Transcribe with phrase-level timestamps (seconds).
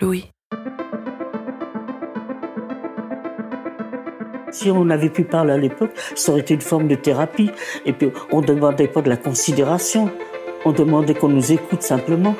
[0.00, 0.24] Louis.
[4.50, 7.50] Si on avait pu parler à l'époque, ça aurait été une forme de thérapie.
[7.84, 10.10] Et puis, on ne demandait pas de la considération.
[10.64, 12.34] On demandait qu'on nous écoute simplement.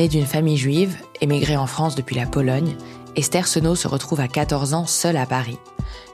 [0.00, 2.74] Née d'une famille juive, émigrée en France depuis la Pologne,
[3.16, 5.58] Esther Senot se retrouve à 14 ans seule à Paris.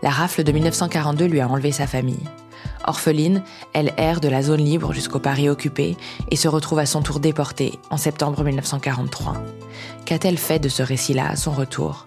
[0.03, 2.25] La rafle de 1942 lui a enlevé sa famille.
[2.83, 5.97] Orpheline, elle erre de la zone libre jusqu'au Paris occupé
[6.33, 9.35] et se retrouve à son tour déportée en septembre 1943.
[10.05, 12.07] Qu'a-t-elle fait de ce récit-là à son retour?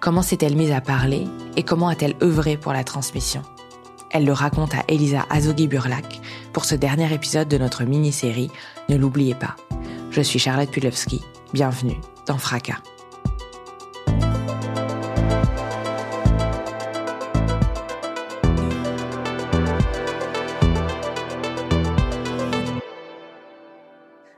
[0.00, 3.42] Comment s'est-elle mise à parler et comment a-t-elle œuvré pour la transmission?
[4.12, 6.22] Elle le raconte à Elisa Azogi-Burlak
[6.54, 8.50] pour ce dernier épisode de notre mini-série
[8.88, 9.56] Ne l'oubliez pas.
[10.10, 11.20] Je suis Charlotte Pulowski.
[11.52, 12.78] Bienvenue dans Fracas.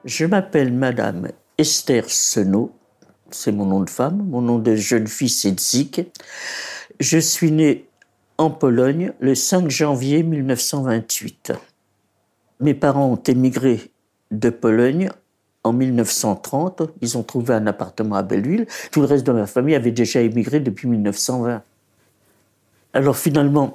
[0.05, 2.73] Je m'appelle Madame Esther Senot,
[3.31, 6.03] c'est mon nom de femme, mon nom de jeune fille c'est Zik.
[6.99, 7.89] Je suis née
[8.39, 11.53] en Pologne le 5 janvier 1928.
[12.59, 13.93] Mes parents ont émigré
[14.33, 15.11] de Pologne
[15.65, 16.83] en 1930.
[17.01, 18.67] Ils ont trouvé un appartement à Belleville.
[18.91, 21.63] Tout le reste de ma famille avait déjà émigré depuis 1920.
[22.93, 23.75] Alors finalement,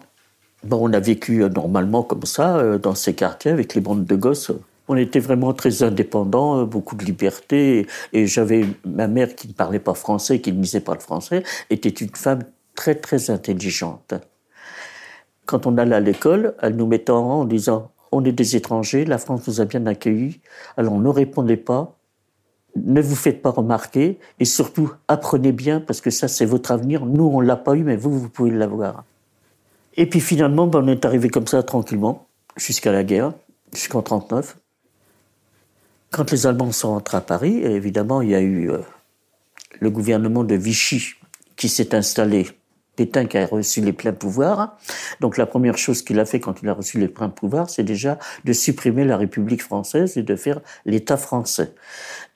[0.64, 4.06] bon, on a vécu euh, normalement comme ça, euh, dans ces quartiers, avec les bandes
[4.06, 4.52] de gosses.
[4.88, 7.88] On était vraiment très indépendants, euh, beaucoup de liberté.
[8.14, 11.44] Et j'avais ma mère qui ne parlait pas français, qui ne lisait pas le français,
[11.70, 12.44] était une femme
[12.76, 14.14] très très intelligente.
[15.46, 18.56] Quand on allait à l'école, elle nous mettait en rang en disant on est des
[18.56, 20.40] étrangers, la France nous a bien accueillis,
[20.78, 21.98] alors ne répondez pas,
[22.76, 27.06] ne vous faites pas remarquer, et surtout apprenez bien, parce que ça c'est votre avenir,
[27.06, 29.04] nous on l'a pas eu, mais vous, vous pouvez l'avoir.
[29.98, 32.28] Et puis finalement, ben, on est arrivé comme ça tranquillement,
[32.58, 33.34] jusqu'à la guerre,
[33.74, 34.58] jusqu'en 39.
[36.12, 38.80] Quand les Allemands sont rentrés à Paris, évidemment, il y a eu euh,
[39.80, 41.16] le gouvernement de Vichy
[41.56, 42.48] qui s'est installé
[42.96, 44.78] Pétain qui a reçu les pleins pouvoirs.
[45.20, 47.84] Donc la première chose qu'il a fait quand il a reçu les pleins pouvoirs, c'est
[47.84, 51.74] déjà de supprimer la République française et de faire l'État français.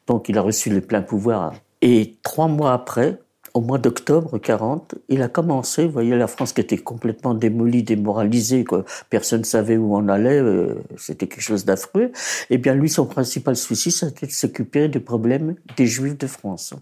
[0.08, 1.54] Donc il a reçu les pleins pouvoirs.
[1.82, 3.20] Et trois mois après,
[3.54, 7.84] au mois d'octobre 40, il a commencé, vous voyez, la France qui était complètement démolie,
[7.84, 8.86] démoralisée, quoi.
[9.10, 12.12] personne ne savait où on allait, euh, c'était quelque chose d'affreux.
[12.50, 16.74] Eh bien, lui, son principal souci, c'était de s'occuper des problèmes des Juifs de France.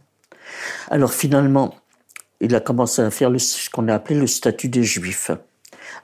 [0.89, 1.75] Alors finalement,
[2.41, 5.31] il a commencé à faire ce qu'on a appelé le statut des Juifs.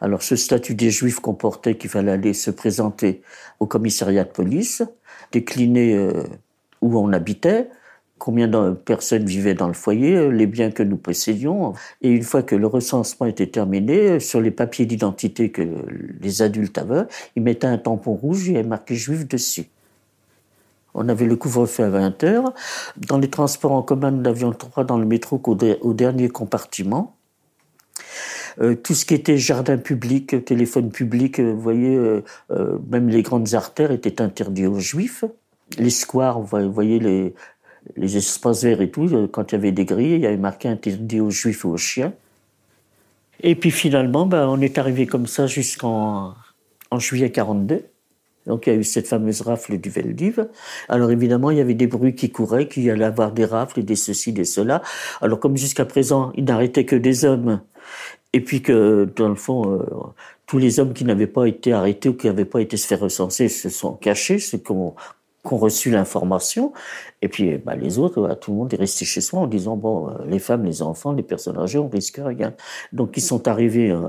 [0.02, 3.22] Alors ce statut des Juifs comportait qu'il fallait aller se présenter
[3.60, 4.84] au commissariat de police,
[5.32, 6.24] décliner euh,
[6.82, 7.70] où on habitait,
[8.18, 11.74] combien de personnes vivaient dans le foyer, euh, les biens que nous possédions.
[12.02, 15.62] Et une fois que le recensement était terminé, euh, sur les papiers d'identité que
[16.22, 17.06] les adultes avaient,
[17.36, 19.66] ils mettaient un tampon rouge et marqué juif dessus.
[20.94, 22.54] On avait le couvre-feu à 20 heures.
[22.98, 27.16] Dans les transports en commun, nous n'avions le droit dans le métro qu'au dernier compartiment.
[28.62, 32.22] Euh, tout ce qui était jardin public, téléphone public, euh, vous voyez, euh,
[32.90, 35.26] même les grandes artères étaient interdits aux juifs.
[35.78, 37.34] Les squares, vous voyez, les,
[38.18, 41.20] espaces verts et tout, quand il y avait des grilles, il y avait marqué interdit
[41.20, 42.14] aux juifs et aux chiens.
[43.42, 46.36] Et puis finalement, ben, on est arrivé comme ça jusqu'en
[46.92, 47.86] en juillet 42.
[48.48, 50.48] Donc il y a eu cette fameuse rafle du Veldiv.
[50.90, 53.80] Alors évidemment, il y avait des bruits qui couraient, qu'il y allait avoir des rafles
[53.80, 54.82] et des ceci, des cela.
[55.22, 57.62] Alors comme jusqu'à présent, il n'arrêtait que des hommes,
[58.34, 59.86] et puis que dans le fond, euh,
[60.46, 63.00] tous les hommes qui n'avaient pas été arrêtés ou qui n'avaient pas été se faire
[63.00, 64.96] recenser se sont cachés, ceux qui ont,
[65.44, 66.74] reçu l'information.
[67.22, 70.10] Et puis bah, les autres, tout le monde est resté chez soi en disant, bon,
[70.10, 72.54] euh, les femmes, les enfants, les personnes âgées, on risque rien.
[72.92, 73.92] Donc ils sont arrivés...
[73.92, 74.02] Euh,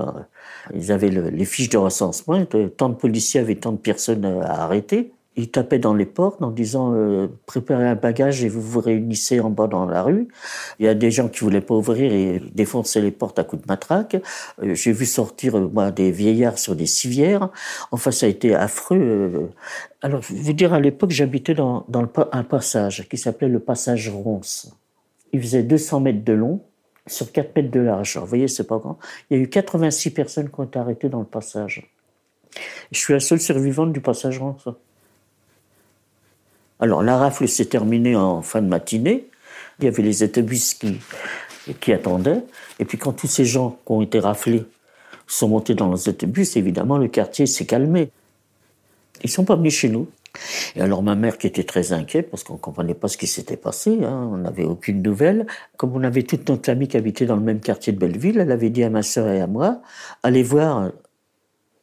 [0.73, 2.43] ils avaient les fiches de recensement,
[2.77, 5.11] tant de policiers avaient tant de personnes à arrêter.
[5.35, 9.39] Ils tapaient dans les portes en disant euh, préparez un bagage et vous vous réunissez
[9.39, 10.27] en bas dans la rue.
[10.79, 13.61] Il y a des gens qui voulaient pas ouvrir et défoncer les portes à coups
[13.61, 14.15] de matraque.
[14.63, 17.49] Euh, j'ai vu sortir euh, moi des vieillards sur des civières.
[17.91, 19.49] Enfin, ça a été affreux.
[20.01, 24.09] Alors, je vous dire, à l'époque, j'habitais dans, dans un passage qui s'appelait le passage
[24.09, 24.71] Ronce.
[25.33, 26.61] Il faisait 200 mètres de long
[27.07, 28.17] sur 4 mètres de large.
[28.17, 28.97] vous voyez, c'est pas grand.
[29.29, 31.91] Il y a eu 86 personnes qui ont été arrêtées dans le passage.
[32.91, 34.69] Je suis la seule survivante du passage Ronce.
[36.79, 39.29] Alors la rafle s'est terminée en fin de matinée.
[39.79, 40.99] Il y avait les autobus qui,
[41.79, 42.43] qui attendaient.
[42.79, 44.65] Et puis quand tous ces gens qui ont été raflés
[45.27, 48.09] sont montés dans les autobus, évidemment le quartier s'est calmé.
[49.23, 50.07] Ils sont pas venus chez nous.
[50.75, 53.57] Et alors ma mère qui était très inquiète parce qu'on comprenait pas ce qui s'était
[53.57, 55.47] passé, hein, on n'avait aucune nouvelle.
[55.77, 58.51] Comme on avait toute notre famille qui habitait dans le même quartier de Belleville, elle
[58.51, 59.81] avait dit à ma sœur et à moi,
[60.23, 60.91] allez voir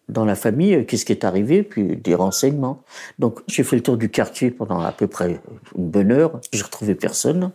[0.09, 2.83] dans la famille euh, qu'est-ce qui est arrivé, puis des renseignements.
[3.19, 5.41] Donc j'ai fait le tour du quartier pendant à peu près
[5.77, 7.53] une bonne heure, j'ai retrouvé personne.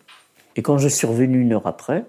[0.55, 2.05] Et quand je suis revenu une heure après,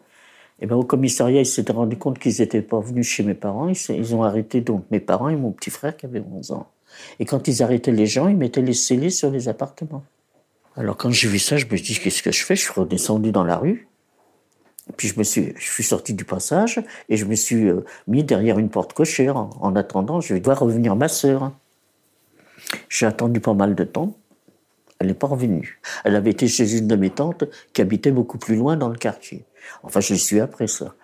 [0.60, 3.68] eh ben, au commissariat, ils s'étaient rendu compte qu'ils n'étaient pas venus chez mes parents.
[3.68, 6.68] Ils, ont arrêté donc mes parents et mon petit frère qui avait 11 ans.
[7.20, 10.02] Et quand ils arrêtaient les gens, ils mettaient les scellés sur les appartements.
[10.74, 12.56] Alors quand j'ai vu ça, je me suis dit, qu'est-ce que je fais?
[12.56, 13.88] Je suis redescendu dans la rue.
[14.96, 18.24] Puis je me suis, je suis sorti du passage et je me suis euh, mis
[18.24, 19.36] derrière une porte cochère.
[19.36, 21.52] En, attendant, je vais voir revenir ma sœur.
[22.88, 24.16] J'ai attendu pas mal de temps.
[24.98, 25.80] Elle n'est pas revenue.
[26.04, 28.96] Elle avait été chez une de mes tantes qui habitait beaucoup plus loin dans le
[28.96, 29.44] quartier.
[29.82, 30.94] Enfin, je l'ai su après ça.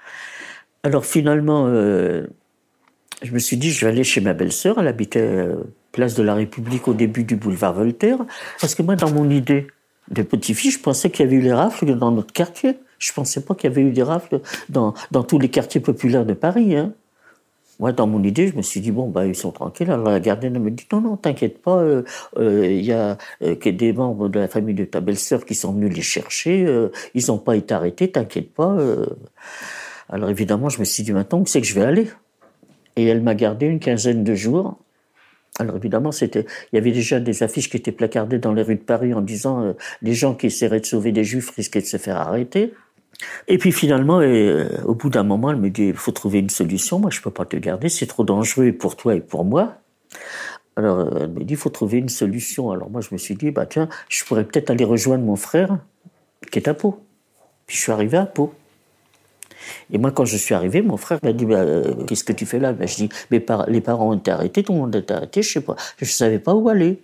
[0.83, 2.27] Alors finalement, euh,
[3.23, 4.79] je me suis dit, je vais aller chez ma belle-sœur.
[4.79, 8.19] Elle habitait euh, place de la République au début du boulevard Voltaire.
[8.61, 9.69] Parce que moi, dans mon idée
[10.11, 12.79] de petit-fils, je pensais qu'il y avait eu les rafles dans notre quartier.
[13.05, 14.41] Je pensais pas qu'il y avait eu des rafles
[14.71, 16.75] dans, dans tous les quartiers populaires de Paris.
[16.75, 16.95] Hein.
[17.81, 19.91] Moi, dans mon idée, je me suis dit, bon, bah, ils sont tranquilles.
[19.91, 22.03] Alors la gardienne me dit, non, non, t'inquiète pas, il euh,
[22.39, 25.73] euh, y a euh, que des membres de la famille de ta belle-sœur qui sont
[25.73, 26.67] venus les chercher,
[27.15, 28.77] ils n'ont pas été arrêtés, t'inquiète pas.
[30.09, 32.09] Alors évidemment, je me suis dit, maintenant, où c'est que je vais aller?
[32.97, 34.79] Et elle m'a gardé une quinzaine de jours.
[35.59, 38.77] Alors évidemment, c'était, il y avait déjà des affiches qui étaient placardées dans les rues
[38.77, 41.97] de Paris en disant les gens qui essaieraient de sauver des juifs risquaient de se
[41.97, 42.73] faire arrêter.
[43.49, 46.51] Et puis finalement, euh, au bout d'un moment, elle me dit, il faut trouver une
[46.51, 46.99] solution.
[46.99, 49.75] Moi, je peux pas te garder, c'est trop dangereux pour toi et pour moi.
[50.77, 52.71] Alors, euh, elle me dit, il faut trouver une solution.
[52.71, 55.79] Alors moi, je me suis dit, bah tiens, je pourrais peut-être aller rejoindre mon frère,
[56.51, 57.01] qui est à Pau.
[57.67, 58.53] Puis je suis arrivé à Pau.
[59.93, 62.45] Et moi, quand je suis arrivé, mon frère m'a dit, bah, euh, qu'est-ce que tu
[62.47, 62.73] fais là?
[62.73, 65.53] Bah, Je dis, les parents ont été arrêtés, tout le monde a été arrêté, je
[65.53, 65.77] sais pas.
[65.99, 67.03] Je savais pas où aller.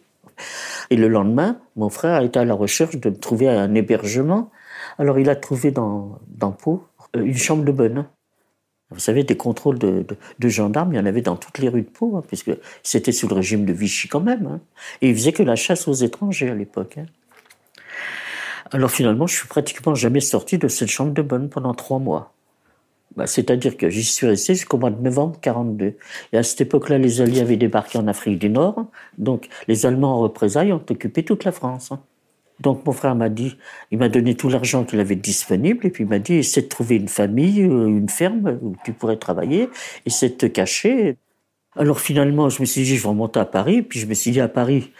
[0.91, 4.51] Et le lendemain, mon frère a été à la recherche de trouver un hébergement
[5.01, 6.21] alors il a trouvé dans,
[6.63, 6.85] Pau
[7.17, 8.05] euh, une chambre de bonne.
[8.91, 10.05] Vous savez, des contrôles de,
[10.41, 12.51] gendarmes, il y en avait dans toutes les rues de Pau, hein, puisque
[12.83, 14.47] c'était sous le régime de Vichy quand même.
[14.47, 14.61] Hein.
[15.01, 16.99] Et il faisait que la chasse aux étrangers à l'époque.
[16.99, 17.07] Hein.
[18.73, 22.35] Alors finalement, je suis pratiquement jamais sorti de cette chambre de bonne pendant trois mois.
[23.17, 25.97] Bah, c'est-à-dire que j'y suis resté jusqu'au mois de novembre 42.
[26.33, 28.87] Et à cette époque-là, les Alliés avaient débarqué en Afrique du Nord.
[29.17, 31.91] Donc les Allemands en représailles ont occupé toute la France.
[32.61, 33.57] Donc mon frère m'a dit,
[33.91, 36.69] il m'a donné tout l'argent qu'il avait disponible et puis il m'a dit, essaie de
[36.69, 39.69] trouver une famille, euh, une ferme où tu pourrais travailler,
[40.07, 41.17] essaie de te cacher.
[41.77, 44.31] Alors finalement, je me suis dit, je vais remonter à Paris, puis je me suis
[44.31, 44.93] dit, à Paris,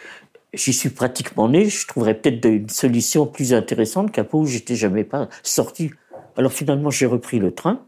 [0.53, 4.75] j'y suis pratiquement né, je trouverais peut-être une solution plus intéressante qu'à Pau où j'étais
[4.75, 5.91] jamais pas sorti.
[6.37, 7.81] Alors finalement, j'ai repris le train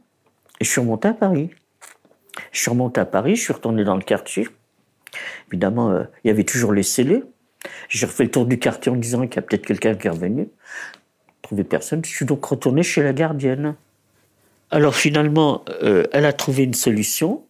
[0.59, 1.49] et je suis remonté à Paris.
[2.51, 4.47] Je suis remonté à Paris, je suis retourné dans le quartier.
[5.49, 7.23] Évidemment, euh, il y avait toujours les scellés.
[7.89, 10.11] J'ai refait le tour du quartier en disant qu'il y a peut-être quelqu'un qui est
[10.11, 10.49] revenu.
[11.41, 12.03] Trouvé personne.
[12.05, 13.75] Je suis donc retourné chez la gardienne.
[14.71, 17.43] Alors finalement, euh, elle a trouvé une solution.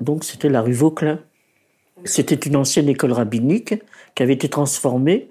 [0.00, 1.20] Donc c'était la rue Vauclin.
[2.04, 3.74] C'était une ancienne école rabbinique
[4.14, 5.28] qui avait été transformée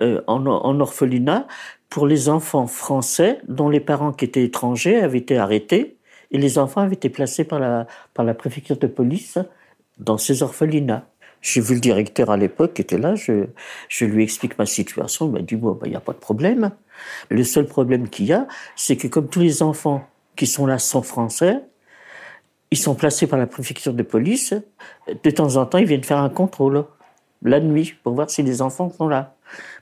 [0.00, 1.46] euh, en, en, orphelinat
[1.90, 5.98] pour les enfants français dont les parents qui étaient étrangers avaient été arrêtés
[6.30, 9.38] et les enfants avaient été placés par la, par la préfecture de police
[9.98, 11.06] dans ces orphelinats.
[11.42, 13.46] J'ai vu le directeur à l'époque qui était là, je,
[13.88, 16.18] je lui explique ma situation, il m'a dit, bon, il bah, n'y a pas de
[16.18, 16.70] problème.
[17.30, 20.06] Le seul problème qu'il y a, c'est que comme tous les enfants
[20.36, 21.60] qui sont là sont français,
[22.70, 24.54] ils sont placés par la préfecture de police,
[25.08, 26.84] de temps en temps, ils viennent faire un contrôle,
[27.42, 29.34] la nuit, pour voir si les enfants sont là.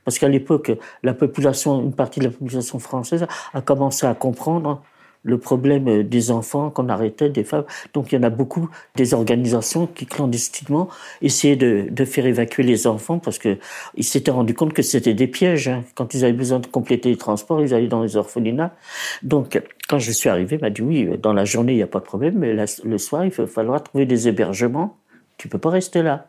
[0.05, 0.73] Parce qu'à l'époque,
[1.03, 4.83] la population, une partie de la population française a commencé à comprendre
[5.23, 7.65] le problème des enfants qu'on arrêtait, des femmes.
[7.95, 10.89] Donc il y en a beaucoup des organisations qui clandestinement
[11.23, 13.59] essayaient de, faire évacuer les enfants parce que
[13.95, 15.69] ils s'étaient rendus compte que c'était des pièges.
[15.69, 15.85] Hein.
[15.95, 18.75] Quand ils avaient besoin de compléter les transports, ils allaient dans les orphelinats.
[19.23, 22.01] Donc quand je suis arrivé, m'a dit oui, dans la journée il n'y a pas
[22.01, 24.97] de problème, mais le soir il va falloir trouver des hébergements.
[25.37, 26.29] Tu peux pas rester là.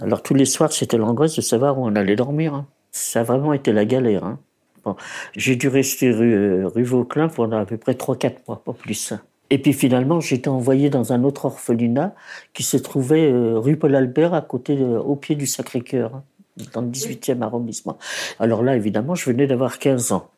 [0.00, 2.54] Alors tous les soirs, c'était l'angoisse de savoir où on allait dormir.
[2.54, 2.66] Hein.
[2.92, 4.24] Ça a vraiment été la galère.
[4.24, 4.38] Hein.
[4.84, 4.96] Bon,
[5.36, 9.12] j'ai dû rester rue, euh, rue Vauclin pendant à peu près 3-4 mois, pas plus.
[9.50, 12.14] Et puis finalement, été envoyé dans un autre orphelinat
[12.52, 16.24] qui se trouvait euh, rue Paul Albert, à côté, au pied du Sacré-Cœur, hein,
[16.72, 17.98] dans le 18e arrondissement.
[18.40, 20.30] Alors là, évidemment, je venais d'avoir 15 ans.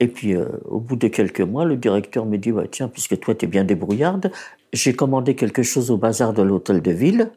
[0.00, 3.20] Et puis, euh, au bout de quelques mois, le directeur me dit bah, Tiens, puisque
[3.20, 4.32] toi, tu es bien débrouillarde,
[4.72, 7.30] j'ai commandé quelque chose au bazar de l'hôtel de ville.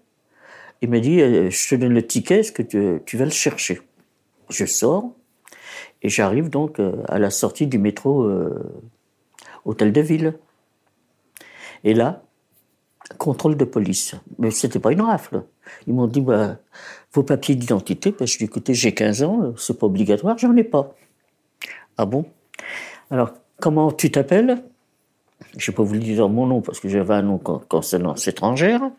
[0.82, 3.82] Il m'a dit Je te donne le ticket, est-ce que tu, tu vas le chercher?
[4.50, 5.12] Je sors
[6.06, 8.30] et j'arrive donc à la sortie du métro
[9.66, 10.38] hôtel de ville.
[11.84, 12.22] Et là,
[13.18, 14.14] contrôle de police.
[14.38, 15.44] Mais c'était pas une rafle.
[15.88, 16.58] Ils m'ont dit, bah,
[17.12, 18.12] vos papiers d'identité.
[18.12, 20.96] Ben, je dis, écoutez, j'ai 15 ans, c'est pas obligatoire, j'en ai pas.
[21.98, 22.26] Ah bon?
[23.10, 24.64] Alors, comment tu t'appelles?
[25.58, 28.92] Je n'ai pas voulu dire mon nom parce que j'avais un nom concernant étrangère.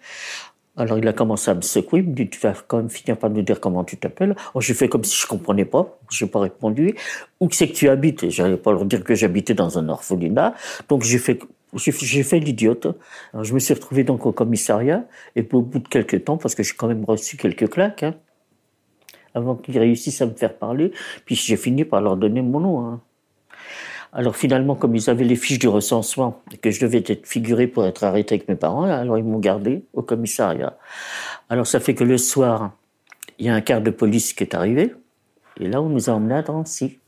[0.77, 3.17] Alors il a commencé à me secouer, il me dit tu vas quand même finir
[3.17, 4.37] par nous dire comment tu t'appelles.
[4.59, 6.95] J'ai fait comme si je comprenais pas, j'ai pas répondu.
[7.41, 8.25] Où c'est que tu habites?
[8.25, 10.55] Et j'allais pas leur dire que j'habitais dans un orphelinat.
[10.89, 11.39] Donc j'ai fait
[11.75, 12.87] j'ai fait l'idiote.
[13.41, 15.05] Je me suis retrouvé donc au commissariat
[15.35, 18.15] et au bout de quelques temps, parce que j'ai quand même reçu quelques claques, hein,
[19.35, 20.93] avant qu'ils réussissent à me faire parler,
[21.25, 22.81] puis j'ai fini par leur donner mon nom.
[22.87, 23.01] Hein.
[24.17, 27.67] Alors finalement, comme ils avaient les fiches du recensement et que je devais être figuré
[27.67, 30.79] pour être arrêté avec mes parents, alors ils m'ont gardé au commissariat.
[31.51, 32.73] Alors ça fait que le soir,
[33.39, 34.95] il y a un quart de police qui est arrivé,
[35.61, 36.99] et là on nous a emmenés à Drancy.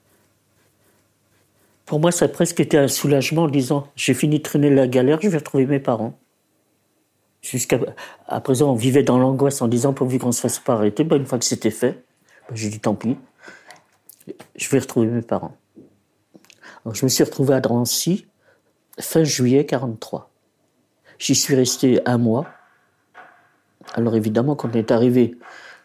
[1.86, 4.86] Pour moi, ça a presque été un soulagement en disant j'ai fini de traîner la
[4.86, 6.12] galère, je vais retrouver mes parents.
[7.40, 7.80] Jusqu'à
[8.26, 11.04] à présent, on vivait dans l'angoisse en disant pourvu qu'on se fasse pas arrêter.
[11.04, 12.04] Ben, une fois que c'était fait,
[12.50, 13.16] ben, j'ai dit tant pis,
[14.56, 15.56] je vais retrouver mes parents.
[16.90, 18.26] Je me suis retrouvé à Drancy
[18.98, 20.30] fin juillet 43.
[21.18, 22.46] J'y suis resté un mois.
[23.94, 25.36] Alors évidemment, quand on est arrivé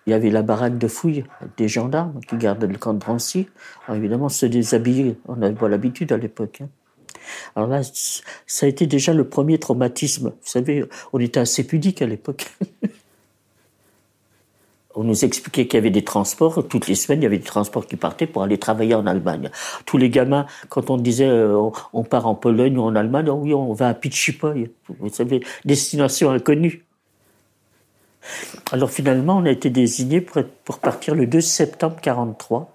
[0.05, 1.23] il y avait la baraque de fouille
[1.57, 3.47] des gendarmes qui gardaient le camp de Drancy.
[3.85, 6.62] Alors évidemment, se déshabiller, on n'avait pas l'habitude à l'époque.
[6.62, 6.69] Hein.
[7.55, 10.29] Alors là, ça a été déjà le premier traumatisme.
[10.29, 10.83] Vous savez,
[11.13, 12.51] on était assez pudique à l'époque.
[14.95, 16.67] on nous expliquait qu'il y avait des transports.
[16.67, 19.50] Toutes les semaines, il y avait des transports qui partaient pour aller travailler en Allemagne.
[19.85, 23.39] Tous les gamins, quand on disait euh, on part en Pologne ou en Allemagne, oh
[23.41, 24.71] oui, on va à Pichipoy.
[25.00, 26.85] Vous savez, destination inconnue.
[28.71, 32.69] Alors finalement, on a été désigné pour, partir le 2 septembre 43.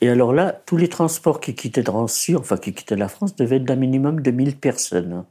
[0.00, 3.64] Et alors là, tous les transports qui quittaient enfin qui quittaient la France, devaient être
[3.64, 5.24] d'un minimum de 1000 personnes.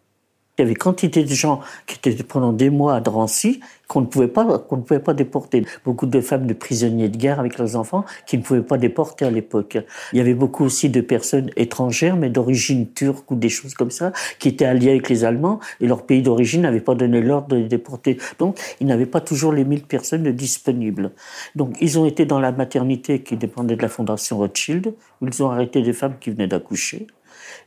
[0.59, 4.05] Il y avait quantité de gens qui étaient pendant des mois à Drancy qu'on ne
[4.05, 5.65] pouvait pas, qu'on ne pouvait pas déporter.
[5.85, 9.23] Beaucoup de femmes de prisonniers de guerre avec leurs enfants qui ne pouvaient pas déporter
[9.23, 9.77] à l'époque.
[10.11, 13.89] Il y avait beaucoup aussi de personnes étrangères, mais d'origine turque ou des choses comme
[13.89, 17.47] ça, qui étaient alliées avec les Allemands et leur pays d'origine n'avait pas donné l'ordre
[17.47, 18.17] de les déporter.
[18.37, 21.11] Donc, ils n'avaient pas toujours les 1000 personnes disponibles.
[21.55, 25.41] Donc, ils ont été dans la maternité qui dépendait de la Fondation Rothschild, où ils
[25.41, 27.07] ont arrêté des femmes qui venaient d'accoucher.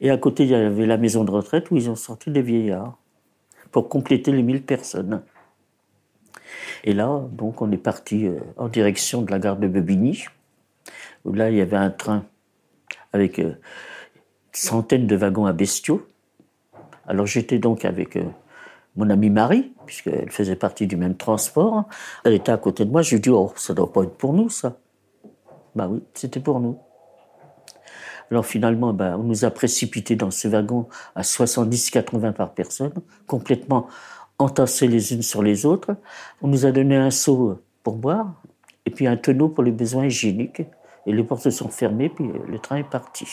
[0.01, 2.43] Et à côté, il y avait la maison de retraite où ils ont sorti des
[2.43, 2.99] vieillards
[3.71, 5.23] pour compléter les 1000 personnes.
[6.85, 10.25] Et là, donc, on est parti euh, en direction de la gare de Bebigny,
[11.25, 12.25] où là, il y avait un train
[13.13, 13.55] avec euh,
[14.53, 16.07] centaines de wagons à bestiaux.
[17.07, 18.25] Alors, j'étais donc avec euh,
[18.97, 21.85] mon amie Marie, puisqu'elle faisait partie du même transport.
[22.25, 23.03] Elle était à côté de moi.
[23.03, 24.77] Je lui ai dit, oh, ça doit pas être pour nous, ça.
[25.75, 26.79] Bah oui, c'était pour nous.
[28.33, 32.95] Alors finalement, ben, on nous a précipités dans ce wagon à 70-80 par personne,
[33.27, 33.89] complètement
[34.39, 35.97] entassés les unes sur les autres.
[36.41, 38.33] On nous a donné un seau pour boire
[38.87, 40.63] et puis un tonneau pour les besoins hygiéniques.
[41.05, 43.27] Et les portes se sont fermées, puis le train est parti.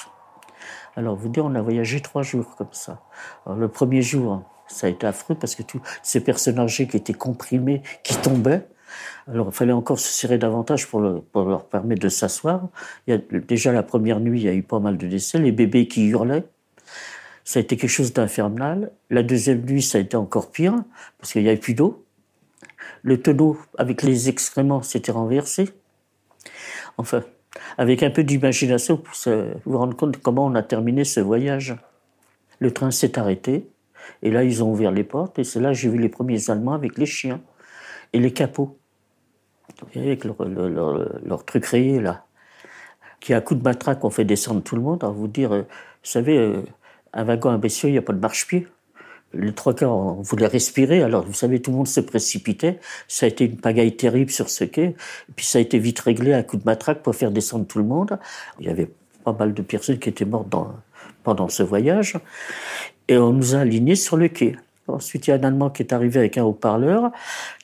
[0.98, 3.00] Alors, vous dire, on a voyagé trois jours comme ça.
[3.48, 7.14] Le premier jour, ça a été affreux parce que tous ces personnes âgées qui étaient
[7.14, 8.68] comprimées, qui tombaient,
[9.28, 12.68] alors, il fallait encore se serrer davantage pour, leur permettre de s'asseoir.
[13.08, 16.08] déjà la première nuit, il y a eu pas mal de décès, les bébés qui
[16.08, 16.46] hurlaient.
[17.44, 18.92] Ça a été quelque chose d'infernal.
[19.10, 20.76] La deuxième nuit, ça a été encore pire,
[21.20, 22.06] parce qu'il n'y avait plus d'eau.
[23.04, 25.70] Le tonneau avec les excréments s'était renversé.
[26.98, 27.24] Enfin,
[27.78, 29.14] avec un peu d'imagination pour
[29.66, 31.76] vous rendre compte comment on a terminé ce voyage.
[32.60, 33.68] Le train s'est arrêté,
[34.22, 36.50] et là, ils ont ouvert les portes, et c'est là que j'ai vu les premiers
[36.50, 37.42] Allemands avec les chiens
[38.12, 38.79] et les capots
[39.96, 42.26] avec leur, leur, truc rayé là,
[43.20, 45.04] qui à coup de matraque on fait descendre tout le monde.
[45.04, 46.62] À vous dire, euh, vous savez, euh,
[47.14, 48.68] un wagon bestiaux, il n'y a pas de marche-pied.
[49.34, 52.80] Les trois quarts, on voulait respirer, alors vous savez, tout le monde se précipitait.
[53.08, 54.96] Ça a été une pagaille terrible sur ce quai.
[55.36, 57.84] Puis ça a été vite réglé à coup de matraque pour faire descendre tout le
[57.84, 58.18] monde.
[58.60, 58.90] Il y avait
[59.24, 60.74] pas mal de personnes qui étaient mortes dans,
[61.24, 62.18] pendant ce voyage.
[63.08, 64.56] Et on nous a alignés sur le quai.
[64.90, 67.12] Ensuite, il y a un Allemand qui est arrivé avec un haut-parleur,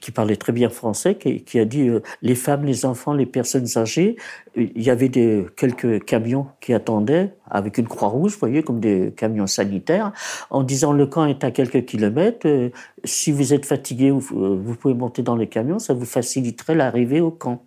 [0.01, 3.67] qui parlait très bien français, qui, a dit euh, les femmes, les enfants, les personnes
[3.77, 4.15] âgées.
[4.55, 9.13] Il y avait quelques camions qui attendaient avec une croix rouge, vous voyez, comme des
[9.15, 10.12] camions sanitaires,
[10.50, 12.48] en disant le camp est à quelques kilomètres.
[12.48, 12.70] Euh,
[13.03, 17.22] si vous êtes fatigué, vous, vous pouvez monter dans les camions, ça vous faciliterait l'arrivée
[17.22, 17.63] au camp.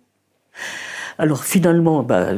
[1.17, 2.31] Alors finalement, bah,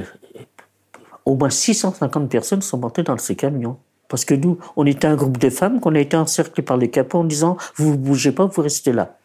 [1.25, 3.77] au moins 650 personnes sont montées dans ces camions.
[4.11, 6.89] Parce que nous, on était un groupe de femmes qu'on a été encerclés par les
[6.89, 9.17] capots en disant vous ne bougez pas, vous restez là.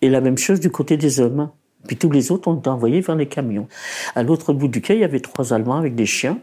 [0.00, 1.50] Et la même chose du côté des hommes.
[1.86, 3.68] Puis tous les autres ont été envoyés vers les camions.
[4.14, 6.38] À l'autre bout du quai, il y avait trois Allemands avec des chiens.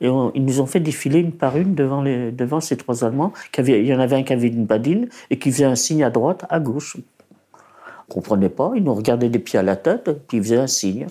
[0.00, 3.32] Et ils nous ont fait défiler une par une devant, ces trois Allemands.
[3.58, 6.10] Il y en avait un qui avait une badine et qui faisait un signe à
[6.10, 6.98] droite, à gauche.
[8.08, 8.70] On comprenait pas.
[8.76, 11.08] Ils nous regardaient des pieds à la tête, puis ils faisaient un signe.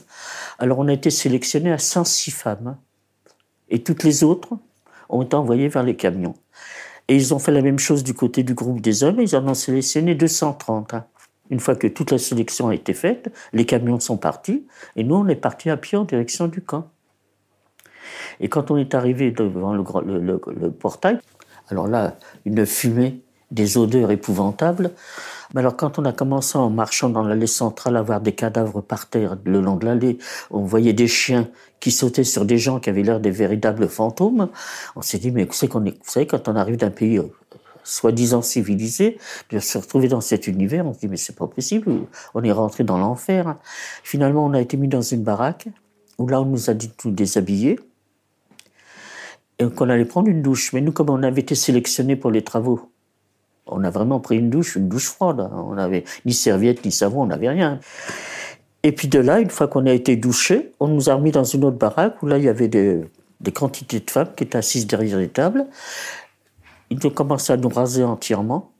[0.58, 2.78] Alors on a été sélectionnés à 106 femmes.
[3.70, 4.58] Et toutes les autres
[5.10, 6.36] ont été envoyées vers les camions.
[7.08, 9.22] Et ils ont fait la même chose du côté du groupe des hommes.
[9.22, 10.94] Ils en ont sélectionné 230.
[10.94, 11.06] Hein.
[11.50, 14.68] Une fois que toute la sélection a été faite, les camions sont partis.
[14.96, 16.90] Et nous, on est partis à pied en direction du camp.
[18.40, 21.20] Et quand on est arrivé devant le portail,
[21.70, 23.22] alors là, une fumée,
[23.52, 24.92] des odeurs épouvantables.
[25.54, 28.82] Mais alors quand on a commencé en marchant dans l'allée centrale à voir des cadavres
[28.82, 30.18] par terre le long de l'allée,
[30.52, 31.48] on voyait des chiens
[31.80, 34.50] qui sautaient sur des gens qui avaient l'air des véritables fantômes.
[34.96, 37.24] On s'est dit mais vous savez, quand on arrive d'un pays euh,
[37.84, 39.18] soi-disant civilisé,
[39.50, 41.92] de se retrouver dans cet univers, on se dit mais c'est pas possible,
[42.34, 43.56] on est rentré dans l'enfer.
[44.04, 45.68] Finalement on a été mis dans une baraque
[46.18, 47.80] où là on nous a dit de nous déshabiller
[49.60, 50.74] et qu'on allait prendre une douche.
[50.74, 52.92] Mais nous comme on avait été sélectionnés pour les travaux
[53.70, 55.50] on a vraiment pris une douche, une douche froide.
[55.54, 57.80] On n'avait ni serviette, ni savon, on n'avait rien.
[58.84, 61.44] Et puis de là, une fois qu'on a été douché, on nous a remis dans
[61.44, 63.04] une autre baraque où là, il y avait des,
[63.54, 65.66] quantités de femmes qui étaient assises derrière les tables.
[66.90, 68.72] Ils ont commencé à nous raser entièrement,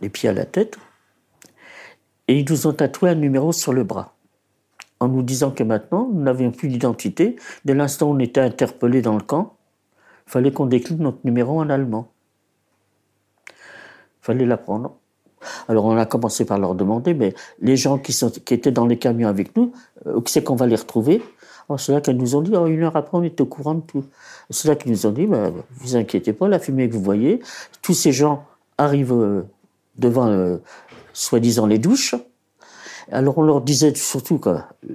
[0.00, 0.78] les pieds à la tête,
[2.28, 4.14] et ils nous ont tatoué un numéro sur le bras,
[5.00, 7.36] en nous disant que maintenant, nous n'avions plus d'identité.
[7.66, 9.56] Dès l'instant où on était interpellés dans le camp,
[10.26, 12.08] il fallait qu'on décline notre numéro en allemand
[14.22, 14.96] fallait l'apprendre.
[15.68, 18.86] Alors on a commencé par leur demander, mais les gens qui, sont, qui étaient dans
[18.86, 19.72] les camions avec nous,
[20.06, 21.22] euh, où c'est qu'on va les retrouver?
[21.78, 23.80] C'est là qu'elles nous ont dit, oh, une heure après, on est au courant de
[23.80, 24.04] tout.
[24.50, 27.40] C'est là qu'ils nous ont dit, bah, vous inquiétez pas, la fumée que vous voyez,
[27.80, 28.44] tous ces gens
[28.76, 29.42] arrivent euh,
[29.96, 30.58] devant, euh,
[31.14, 32.14] soi-disant, les douches.
[33.10, 34.50] Alors on leur disait surtout que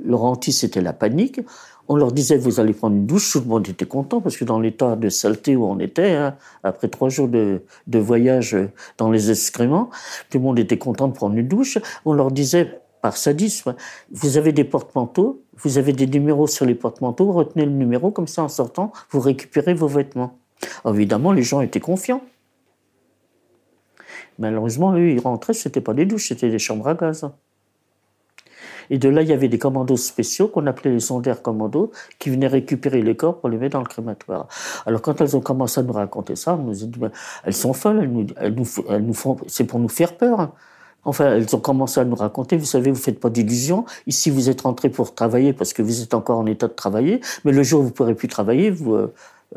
[0.06, 1.42] leur anti, c'était la panique.
[1.90, 4.44] On leur disait, vous allez prendre une douche, tout le monde était content, parce que
[4.44, 8.58] dans l'état de saleté où on était, hein, après trois jours de, voyage
[8.98, 9.90] dans les excréments,
[10.30, 11.78] tout le monde était content de prendre une douche.
[12.04, 13.76] On leur disait, par sadisme,
[14.12, 18.28] vous avez des porte-manteaux, vous avez des numéros sur les porte-manteaux, retenez le numéro, comme
[18.28, 20.38] ça en sortant, vous récupérez vos vêtements.
[20.86, 22.22] évidemment, les gens étaient confiants.
[24.40, 27.30] Malheureusement, eux, ils rentraient, c'était pas des douches, c'était des chambres à gaz.
[28.90, 32.30] Et de là, il y avait des commandos spéciaux qu'on appelait les sondaires commandos qui
[32.30, 34.48] venaient récupérer les corps pour les mettre dans le crématoire.
[34.86, 37.00] Alors quand elles ont commencé à nous raconter ça, on nous a dit,
[37.44, 40.52] elles sont folles, elles nous, elles nous, elles nous font, c'est pour nous faire peur.
[41.06, 43.86] Enfin, elles ont commencé à nous raconter, vous savez, vous faites pas d'illusions.
[44.08, 47.22] Ici, vous êtes rentrés pour travailler parce que vous êtes encore en état de travailler.
[47.46, 49.14] Mais le jour où vous pourrez plus travailler, vous, euh,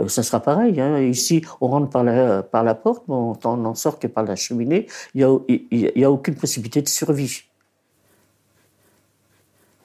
[0.06, 0.80] ça sera pareil.
[0.80, 1.00] Hein.
[1.00, 4.36] Ici, on rentre par la, par la porte, mais on n'en sort que par la
[4.36, 4.86] cheminée.
[5.14, 7.49] Il n'y a, y a aucune possibilité de survie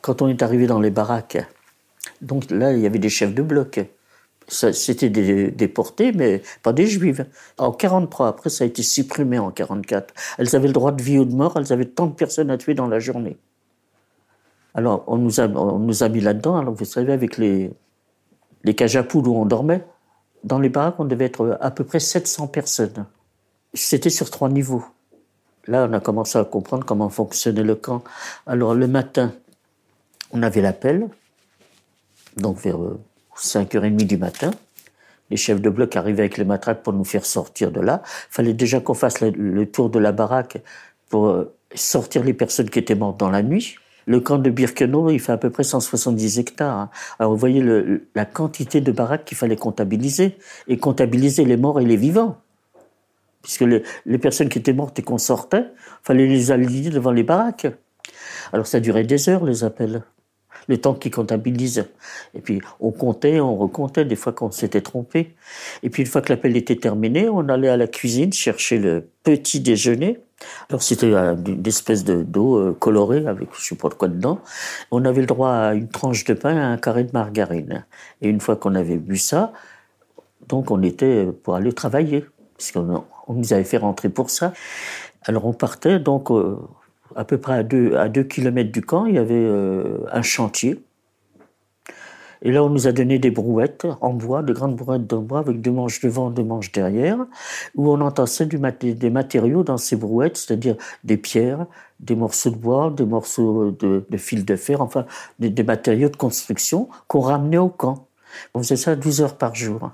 [0.06, 1.40] quand on est arrivé dans les baraques,
[2.22, 3.80] donc là, il y avait des chefs de bloc.
[4.48, 7.22] C'était des déportés, mais pas des juifs.
[7.58, 10.14] En 43, après, ça a été supprimé en 44.
[10.38, 12.58] Elles avaient le droit de vie ou de mort, elles avaient tant de personnes à
[12.60, 13.38] tuer dans la journée.
[14.76, 16.58] Alors, on nous a, mis là-dedans.
[16.58, 17.72] Alors, vous savez, avec les,
[18.64, 19.84] les cages à poules où on dormait,
[20.44, 23.08] dans les baraques, on devait être à peu près 700 personnes.
[23.74, 24.86] C'était sur trois niveaux.
[25.66, 28.04] Là, on a commencé à comprendre comment fonctionnait le camp.
[28.46, 29.34] Alors, le matin,
[30.32, 31.08] on avait l'appel,
[32.38, 32.78] donc vers
[33.38, 34.52] 5h30 euh, du matin.
[35.32, 38.04] Les chefs de bloc arrivaient avec les matraques pour nous faire sortir de là.
[38.06, 40.62] Il fallait déjà qu'on fasse le, tour de la baraque
[41.10, 43.76] pour euh, sortir les personnes qui étaient mortes dans la nuit.
[44.08, 46.78] Le camp de Birkenau, il fait à peu près 170 hectares.
[46.78, 46.90] Hein.
[47.18, 47.64] Alors vous voyez
[48.14, 52.38] la quantité de baraques qu'il fallait comptabiliser et comptabiliser les morts et les vivants.
[53.42, 55.66] Puisque les, personnes qui étaient mortes et qu'on sortait,
[56.04, 57.68] fallait les aligner devant les baraques.
[58.54, 60.04] Alors ça durait des heures les appels
[60.68, 61.88] le temps qu'ils comptabilisent.
[62.34, 65.36] Et puis on comptait, on recomptait, des fois qu'on s'était trompé.
[65.84, 69.08] Et puis une fois que l'appel était terminé, on allait à la cuisine chercher le
[69.24, 70.20] petit déjeuner.
[70.70, 74.40] Alors c'était une espèce de d'eau euh, colorée avec je sais pas quoi dedans.
[74.92, 77.86] On avait le droit à une tranche de pain et à un carré de margarine.
[78.22, 79.54] Et une fois qu'on avait bu ça,
[80.48, 82.26] donc on était pour aller travailler.
[82.58, 84.54] puisqu'on on nous avait fait rentrer pour ça.
[85.24, 86.58] Alors on partait, donc euh,
[87.16, 90.22] à peu près à deux, à deux kilomètres du camp, il y avait euh, un
[90.22, 90.80] chantier.
[92.42, 95.40] Et là, on nous a donné des brouettes en bois, des grandes brouettes de bois
[95.40, 97.18] avec deux manches devant, deux manches derrière,
[97.76, 101.66] où on entassait du des matériaux dans ces brouettes, c'est-à-dire des pierres,
[102.00, 105.06] des morceaux de bois, des morceaux de, de fil de fer, enfin
[105.40, 108.08] des, matériaux de construction qu'on ramenait au camp.
[108.54, 109.92] On faisait ça 12 heures par jour.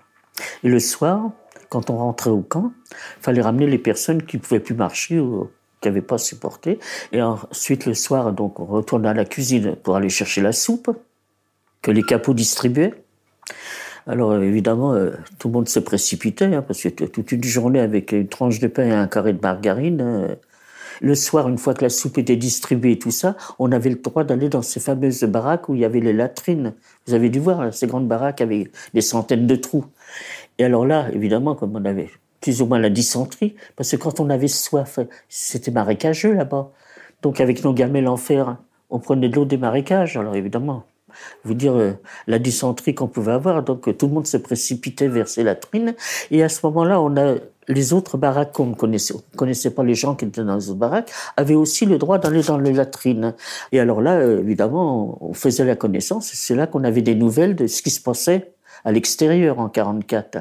[0.64, 1.32] Et le soir,
[1.70, 5.22] quand on rentrait au camp, il fallait ramener les personnes qui ne pouvaient plus marcher
[5.82, 6.80] qui n'avaient pas supporté.
[7.12, 10.96] Et ensuite, le soir, donc, on retournait à la cuisine pour aller chercher la soupe
[11.82, 12.94] que les capots distribuaient.
[14.08, 18.12] Alors évidemment, euh, tout le monde se précipitait, hein, parce que toute une journée avec
[18.12, 20.36] une tranche de pain et un carré de margarine, euh,
[21.02, 23.96] le soir, une fois que la soupe était distribuée et tout ça, on avait le
[23.96, 26.74] droit d'aller dans ces fameuses baraques où il y avait les latrines.
[27.08, 29.86] Vous avez dû voir ces grandes baraques avec des centaines de trous.
[30.60, 32.10] Et alors là, évidemment, comme on avait
[32.42, 35.00] plus ou moins la dysenterie, parce que quand on avait soif,
[35.30, 36.72] c'était marécageux là-bas.
[37.22, 38.58] Donc avec nos gamelles en fer,
[38.90, 40.18] on prenait de l'eau des marécages.
[40.18, 40.84] Alors évidemment,
[41.44, 41.94] vous dire euh,
[42.28, 43.64] la dysenterie qu'on pouvait avoir.
[43.64, 45.96] Donc tout le monde se précipitait vers ces latrines.
[46.32, 47.36] Et à ce moment-là, on a
[47.68, 50.80] les autres baraques qu'on ne connaissait, connaissait pas les gens qui étaient dans les autres
[50.80, 53.36] baraques, avaient aussi le droit d'aller dans les latrines.
[53.72, 56.32] Et alors là, euh, évidemment, on faisait la connaissance.
[56.34, 60.40] C'est là qu'on avait des nouvelles de ce qui se passait à l'extérieur en 44.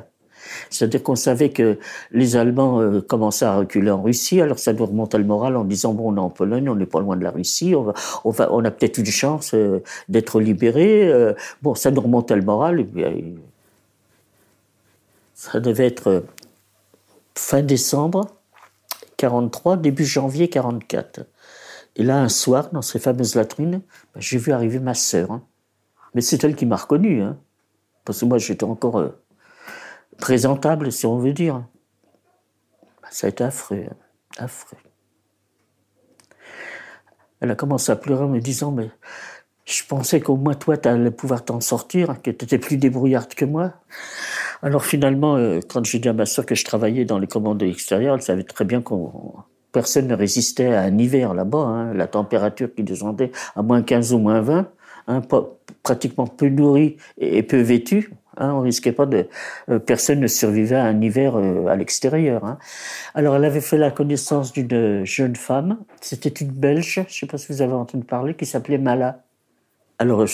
[0.71, 1.79] C'est-à-dire qu'on savait que
[2.11, 5.65] les Allemands euh, commençaient à reculer en Russie, alors ça nous remontait le moral en
[5.65, 7.89] disant bon, on est en Pologne, on n'est pas loin de la Russie, on,
[8.65, 11.09] a peut-être une chance euh, d'être libérés.
[11.09, 12.87] Euh, bon, ça nous remontait le moral.
[15.35, 16.25] Ça devait être
[17.35, 18.27] fin décembre
[19.17, 21.21] 43, début janvier 44.
[21.97, 23.83] Et là, un soir, dans ces fameuses latrines,
[24.15, 25.31] ben, j'ai vu arriver ma sœur.
[25.31, 25.43] Hein.
[26.15, 27.23] Mais c'est elle qui m'a reconnu.
[27.23, 27.37] Hein.
[28.05, 29.13] Parce que moi, j'étais encore
[30.21, 31.65] présentable, si on veut dire.
[33.11, 33.87] Ça a été affreux,
[34.39, 34.79] affreux.
[37.41, 38.91] Elle a commencé à pleurer en me disant, mais
[39.65, 43.35] je pensais qu'au moins toi, tu allais pouvoir t'en sortir, que tu étais plus débrouillarde
[43.35, 43.73] que moi.
[44.63, 47.63] Alors finalement, euh, quand j'ai dit à ma soeur que je travaillais dans les commandes
[47.63, 49.35] extérieures, elle savait très bien qu'on
[49.73, 51.59] personne ne résistait à un hiver là-bas.
[51.59, 54.69] Hein, la température qui descendait à moins 15 ou moins 20,
[55.09, 55.23] hein,
[55.83, 58.13] pratiquement peu nourri et peu vêtu.
[58.37, 59.27] Hein, on risquait pas de,
[59.71, 62.45] euh, personne ne survivait à un hiver euh, à l'extérieur.
[62.45, 62.59] Hein.
[63.15, 65.79] Alors, elle avait fait la connaissance d'une jeune femme.
[66.01, 69.23] C'était une Belge, je ne sais pas si vous avez entendu parler, qui s'appelait Mala.
[69.99, 70.25] Alors,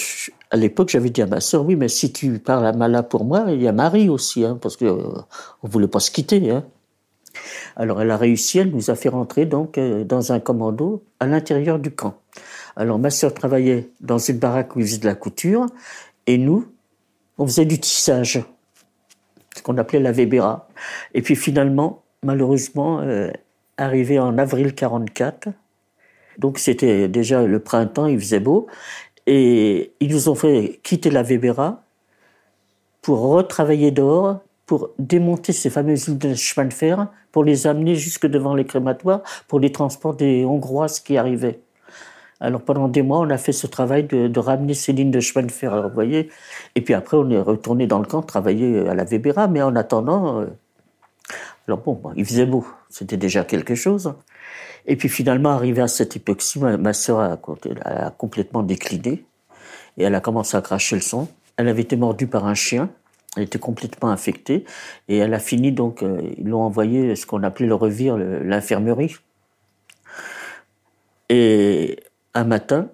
[0.50, 3.24] à l'époque, j'avais dit à ma sœur, oui, mais si tu parles à Mala pour
[3.24, 5.20] moi, il y a Marie aussi, hein, parce que ne euh,
[5.62, 6.50] on voulait pas se quitter.
[6.50, 6.64] Hein.
[7.76, 11.78] Alors, elle a réussi, elle nous a fait rentrer donc dans un commando à l'intérieur
[11.78, 12.14] du camp.
[12.76, 15.66] Alors, ma sœur travaillait dans une baraque où il faisait de la couture,
[16.26, 16.66] et nous,
[17.38, 18.42] on faisait du tissage,
[19.54, 20.68] ce qu'on appelait la Weber'a.
[21.14, 23.30] Et puis finalement, malheureusement, euh,
[23.76, 25.48] arrivé en avril 44,
[26.38, 28.66] donc c'était déjà le printemps, il faisait beau,
[29.26, 31.82] et ils nous ont fait quitter la Weber'a
[33.02, 37.94] pour retravailler dehors, pour démonter ces fameuses lignes de chemin de fer, pour les amener
[37.94, 41.60] jusque devant les crématoires, pour les transports des Hongroises qui arrivaient.
[42.40, 45.46] Alors pendant des mois, on a fait ce travail de, ramener ces lignes de chemin
[45.46, 45.72] de fer.
[45.72, 46.30] Alors vous voyez,
[46.74, 49.48] et puis après, on est retourné dans le camp travailler à la Weber'a.
[49.48, 50.46] Mais en attendant, euh,
[51.66, 54.14] alors bon, il faisait beau, c'était déjà quelque chose.
[54.86, 59.24] Et puis finalement, arrivé à cette hypoxie, ma, soeur a, complètement décliné
[59.98, 61.28] et elle a commencé à cracher le sang.
[61.56, 62.90] Elle avait été mordue par un chien.
[63.36, 64.64] Elle était complètement infectée
[65.08, 69.16] et elle a fini donc, euh, ils l'ont envoyé ce qu'on appelait le revire, l'infirmerie.
[71.28, 71.98] Et
[72.36, 72.88] un matin,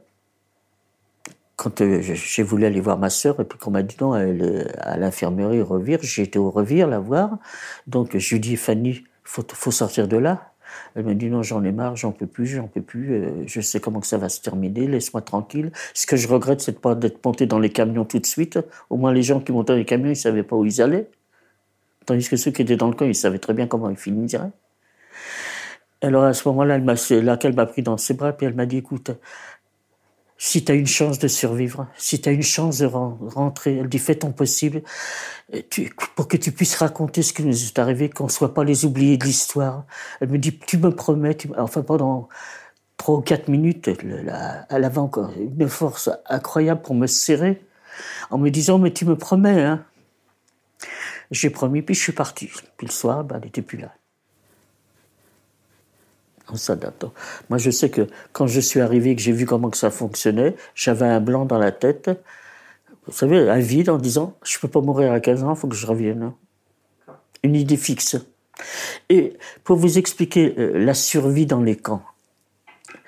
[1.56, 4.66] quand euh, j'ai voulu aller voir ma sœur, et puis qu'on m'a dit non, est
[4.78, 7.38] à l'infirmerie Revire, été au Revire la voir.
[7.86, 10.52] Donc je lui dis, Fanny, faut, faut sortir de là.
[10.94, 13.60] Elle me dit non, j'en ai marre, j'en peux plus, j'en peux plus, euh, je
[13.60, 15.70] sais comment que ça va se terminer, laisse-moi tranquille.
[15.92, 18.58] Ce que je regrette, c'est de pas d'être monté dans les camions tout de suite.
[18.90, 21.10] Au moins les gens qui montaient dans les camions, ils savaient pas où ils allaient.
[22.06, 24.50] Tandis que ceux qui étaient dans le camp, ils savaient très bien comment ils finiraient.
[26.02, 28.66] Alors à ce moment-là, elle là qu'elle m'a pris dans ses bras, puis elle m'a
[28.66, 29.12] dit, écoute,
[30.36, 33.88] si tu as une chance de survivre, si tu as une chance de rentrer, elle
[33.88, 34.82] dit, fais ton possible
[36.16, 38.84] pour que tu puisses raconter ce qui nous est arrivé, qu'on ne soit pas les
[38.84, 39.84] oubliés de l'histoire.
[40.20, 42.28] Elle me dit, tu me promets, enfin pendant
[42.96, 47.62] trois ou quatre minutes, elle, avait encore une force incroyable pour me serrer,
[48.30, 49.84] en me disant, mais tu me promets, hein.
[51.30, 52.50] J'ai promis, puis je suis parti.
[52.76, 53.94] Puis le soir, ben, elle n'était plus là.
[56.52, 57.06] On s'adapte.
[57.48, 60.54] Moi, je sais que quand je suis arrivé, que j'ai vu comment que ça fonctionnait,
[60.74, 62.10] j'avais un blanc dans la tête.
[63.06, 65.66] Vous savez, un vide en disant, je peux pas mourir à 15 ans, il faut
[65.66, 66.32] que je revienne.
[67.42, 68.16] Une idée fixe.
[69.08, 72.02] Et pour vous expliquer euh, la survie dans les camps,
[72.94, 73.00] il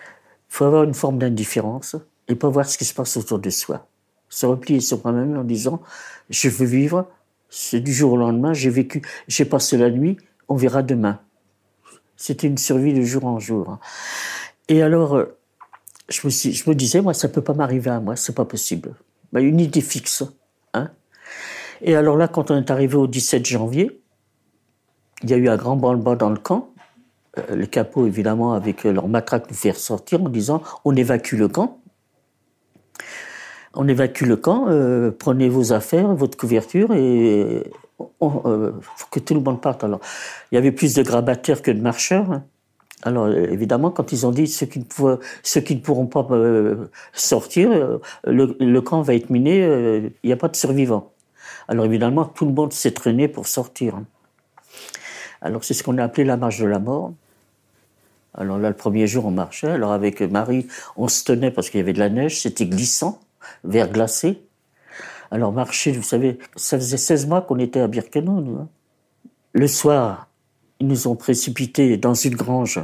[0.48, 1.96] faut avoir une forme d'indifférence
[2.28, 3.86] et pas voir ce qui se passe autour de soi.
[4.30, 5.82] Se replier sur moi-même en disant
[6.30, 7.06] je veux vivre,
[7.50, 10.16] c'est du jour au lendemain, j'ai vécu, j'ai passé la nuit,
[10.48, 11.20] on verra demain.
[12.24, 13.76] C'était une survie de jour en jour.
[14.68, 15.36] Et alors, euh,
[16.08, 18.94] je me, disais, moi, ça peut pas m'arriver à moi, c'est pas possible.
[19.30, 20.24] Bah, une idée fixe.
[20.72, 20.88] Hein
[21.82, 24.00] et alors là, quand on est arrivé au 17 janvier,
[25.22, 26.70] il y a eu un grand branle-bas dans le camp.
[27.36, 31.48] Euh, les capots, évidemment, avec leur matraque, nous faire sortir en disant on évacue le
[31.48, 31.82] camp.
[33.74, 37.70] On évacue le camp, euh, prenez vos affaires, votre couverture et
[38.44, 38.72] il euh,
[39.10, 39.84] que tout le monde parte.
[39.84, 40.00] Alors,
[40.50, 42.30] il y avait plus de grabataires que de marcheurs.
[42.30, 42.44] Hein.
[43.02, 48.80] Alors, évidemment, quand ils ont dit ceux qui ne, pourront pas euh, sortir, euh, le,
[48.80, 49.60] camp va être miné,
[50.22, 51.12] il n'y a pas de survivants.
[51.68, 53.96] Alors, évidemment, tout le monde s'est traîné pour sortir.
[53.96, 54.04] Hein.
[55.42, 57.12] Alors, c'est ce qu'on a appelé la marche de la mort.
[58.36, 59.68] Alors là, le premier jour, on marchait.
[59.68, 63.20] Alors, avec Marie, on se tenait parce qu'il y avait de la neige, c'était glissant,
[63.62, 64.43] verglacé.
[65.30, 68.58] Alors marcher, vous savez, ça faisait 16 mois qu'on était à Birkenau, nous.
[68.58, 68.68] Hein.
[69.52, 70.28] Le soir,
[70.80, 72.80] ils nous ont précipités dans une grange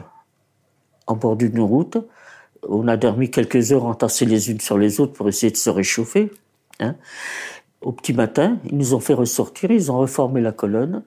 [1.07, 1.99] en bord d'une route.
[2.69, 5.71] On a dormi quelques heures entassés les unes sur les autres pour essayer de se
[5.71, 6.31] réchauffer.
[6.79, 6.97] Hein.
[7.83, 11.03] Au petit matin, ils nous ont fait ressortir, ils ont reformé la colonne.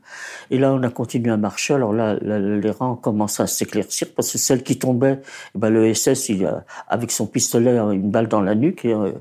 [0.49, 1.75] Et là, on a continué à marcher.
[1.75, 5.19] Alors là, les rangs commencé à s'éclaircir parce que celle qui tombait,
[5.53, 8.93] eh ben, le SS, il a, avec son pistolet, une balle dans la nuque, et,
[8.93, 9.12] euh,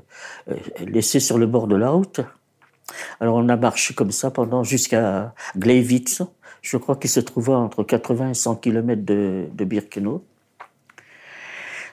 [0.87, 2.21] laissé sur le bord de la route.
[3.19, 6.23] Alors on a marché comme ça pendant jusqu'à Gleiwitz.
[6.63, 10.25] Je crois qu'il se trouvait entre 80 et 100 km de, de Birkenau.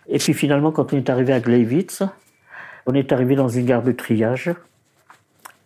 [0.09, 2.03] Et puis finalement, quand on est arrivé à Gleiwitz,
[2.87, 4.55] on est arrivé dans une gare de triage.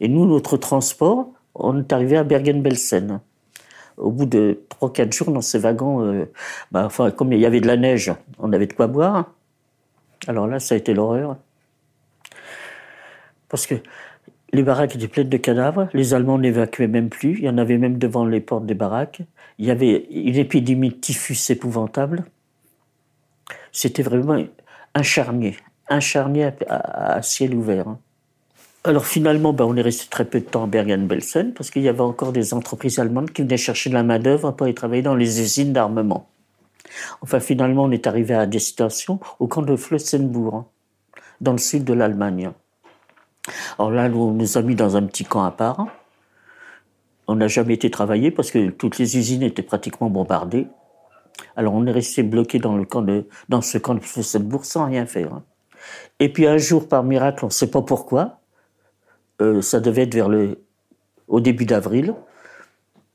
[0.00, 3.20] Et nous, notre transport, on est arrivé à Bergen-Belsen.
[3.96, 6.24] Au bout de 3-4 jours dans ces wagons, euh,
[6.72, 9.30] bah, comme il y avait de la neige, on avait de quoi boire.
[10.26, 11.36] Alors là, ça a été l'horreur.
[13.48, 13.76] Parce que
[14.52, 17.78] les baraques étaient pleines de cadavres, les Allemands n'évacuaient même plus, il y en avait
[17.78, 19.22] même devant les portes des baraques.
[19.58, 22.24] Il y avait une épidémie de typhus épouvantable.
[23.72, 24.42] C'était vraiment
[24.94, 25.56] un charnier,
[25.88, 27.96] un charnier à, ciel ouvert.
[28.86, 31.88] Alors finalement, ben, on est resté très peu de temps à Bergen-Belsen parce qu'il y
[31.88, 35.14] avait encore des entreprises allemandes qui venaient chercher de la main-d'œuvre pour y travailler dans
[35.14, 36.28] les usines d'armement.
[37.22, 40.66] Enfin, finalement, on est arrivé à destination au camp de Flossenburg,
[41.40, 42.50] dans le sud de l'Allemagne.
[43.78, 45.86] Alors là, on nous a mis dans un petit camp à part.
[47.26, 50.66] On n'a jamais été travaillé parce que toutes les usines étaient pratiquement bombardées.
[51.56, 54.84] Alors on est resté bloqué dans le camp de, dans ce camp de Flossenburg sans
[54.84, 55.40] rien faire.
[56.20, 58.40] Et puis un jour, par miracle, on ne sait pas pourquoi,
[59.40, 60.58] euh, ça devait être vers le,
[61.28, 62.14] au début d'avril.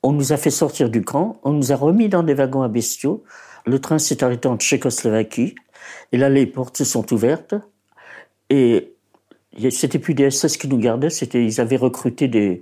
[0.04, 2.68] On nous a fait sortir du camp, on nous a remis dans des wagons à
[2.68, 3.24] bestiaux.
[3.66, 5.56] Le train s'est arrêté en Tchécoslovaquie.
[6.12, 7.56] Et là, les portes se sont ouvertes.
[8.50, 8.94] Et
[9.72, 12.62] c'était plus des SS qui nous gardaient, c'était, ils avaient recruté des,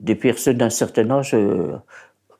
[0.00, 1.76] des personnes d'un certain âge euh,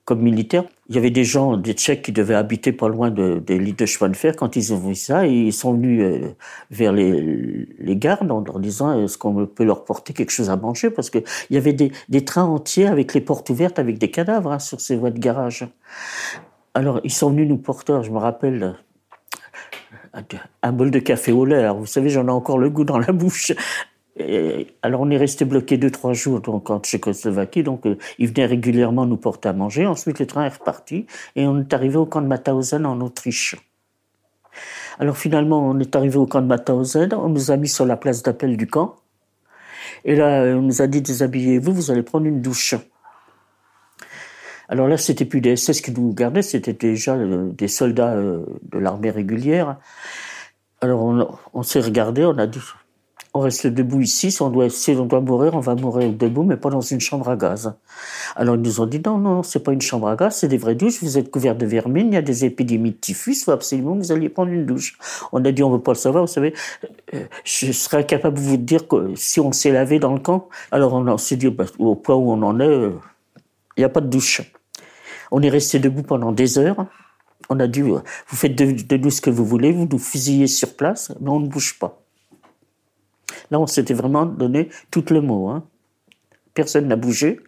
[0.08, 0.64] comme militaire.
[0.88, 3.74] Il y avait des gens, des Tchèques qui devaient habiter pas loin de, des lits
[3.74, 4.34] de chemin de fer.
[4.34, 6.28] Quand ils ont vu ça, ils sont venus euh,
[6.70, 10.56] vers les, les gardes en leur disant est-ce qu'on peut leur porter quelque chose à
[10.56, 10.88] manger?
[10.88, 14.50] Parce qu'il y avait des, des, trains entiers avec les portes ouvertes, avec des cadavres
[14.50, 15.68] hein, sur ces voies de garage.
[16.72, 18.76] Alors, ils sont venus nous porter, je me rappelle,
[20.62, 21.68] un bol de café au lait.
[21.68, 23.52] Vous savez, j'en ai encore le goût dans la bouche
[24.82, 27.62] alors on est resté bloqué deux trois jours donc en Tchécoslovaquie.
[27.62, 29.86] Donc euh, ils venaient régulièrement nous porter à manger.
[29.86, 33.56] Ensuite le train est reparti et on est arrivé au camp de Mauthausen en Autriche.
[34.98, 37.12] Alors finalement on est arrivé au camp de Mauthausen.
[37.14, 38.96] On nous a mis sur la place d'appel du camp.
[40.04, 42.74] Et là on nous a dit déshabillez-vous vous allez prendre une douche.
[44.68, 48.44] Alors là c'était plus des SS qui nous gardaient c'était déjà euh, des soldats euh,
[48.62, 49.76] de l'armée régulière.
[50.80, 52.60] Alors on, on s'est regardé on a dit
[53.34, 56.56] on reste debout ici, si on doit, on doit mourir, on va mourir debout, mais
[56.56, 57.74] pas dans une chambre à gaz.
[58.36, 60.56] Alors ils nous ont dit non, non, c'est pas une chambre à gaz, c'est des
[60.56, 63.52] vraies douches, vous êtes couverts de vermine, il y a des épidémies de typhus, faut
[63.52, 64.98] absolument que vous alliez prendre une douche.
[65.32, 66.54] On a dit on veut pas le savoir, vous savez,
[67.14, 70.48] euh, je serais incapable de vous dire que si on s'est lavé dans le camp,
[70.70, 72.92] alors on s'est dit bah, au point où on en est, euh,
[73.76, 74.42] il n'y a pas de douche.
[75.30, 76.86] On est resté debout pendant des heures.
[77.50, 79.98] On a dit, euh, vous faites de, de nous ce que vous voulez, vous nous
[79.98, 81.97] fusillez sur place, mais on ne bouge pas.
[83.50, 85.48] Là, on s'était vraiment donné tout le mot.
[85.48, 85.64] Hein.
[86.54, 87.40] Personne n'a bougé.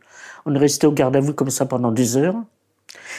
[0.47, 2.37] On est resté au garde à vous comme ça pendant des heures.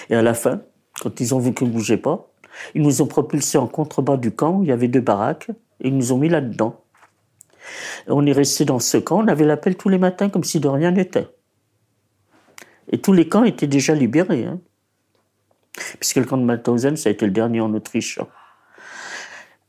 [0.10, 0.62] Et à la fin,
[1.02, 2.32] quand ils ont vu qu'on ne bougeait pas,
[2.76, 5.88] ils nous ont propulsés en contrebas du camp où il y avait deux baraques et
[5.88, 6.82] ils nous ont mis là-dedans.
[8.08, 10.68] On est resté dans ce camp, on avait l'appel tous les matins comme si de
[10.68, 11.28] rien n'était.
[12.92, 14.46] Et tous les camps étaient déjà libérés.
[14.46, 14.60] Hein.
[16.00, 18.20] puisque le camp de Mauthausen, ça a été le dernier en Autriche.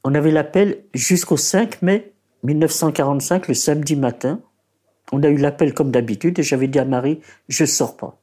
[0.04, 2.11] On avait l'appel jusqu'au 5 mai
[2.42, 4.40] 1945, le samedi matin.
[5.12, 8.18] On a eu l'appel comme d'habitude et j'avais dit à Marie, je sors pas.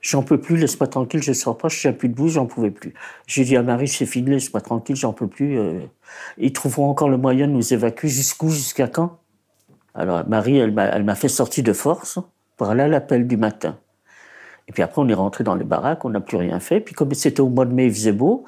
[0.00, 2.94] J'en peux plus, laisse-moi tranquille, je sors pas, je tiens plus debout, j'en pouvais plus.
[3.26, 5.58] J'ai dit à Marie, c'est fini, laisse-moi tranquille, j'en peux plus.
[5.58, 5.80] Euh.
[6.38, 8.08] ils trouveront encore le moyen de nous évacuer.
[8.08, 9.18] Jusqu'où, jusqu'à quand?
[9.94, 12.18] Alors Marie, elle m'a fait sortir de force
[12.56, 13.78] pour aller à l'appel du matin.
[14.68, 16.80] Et puis après, on est rentré dans les baraques, on n'a plus rien fait.
[16.80, 18.44] Puis comme c'était au mois de mai, il faisait beau,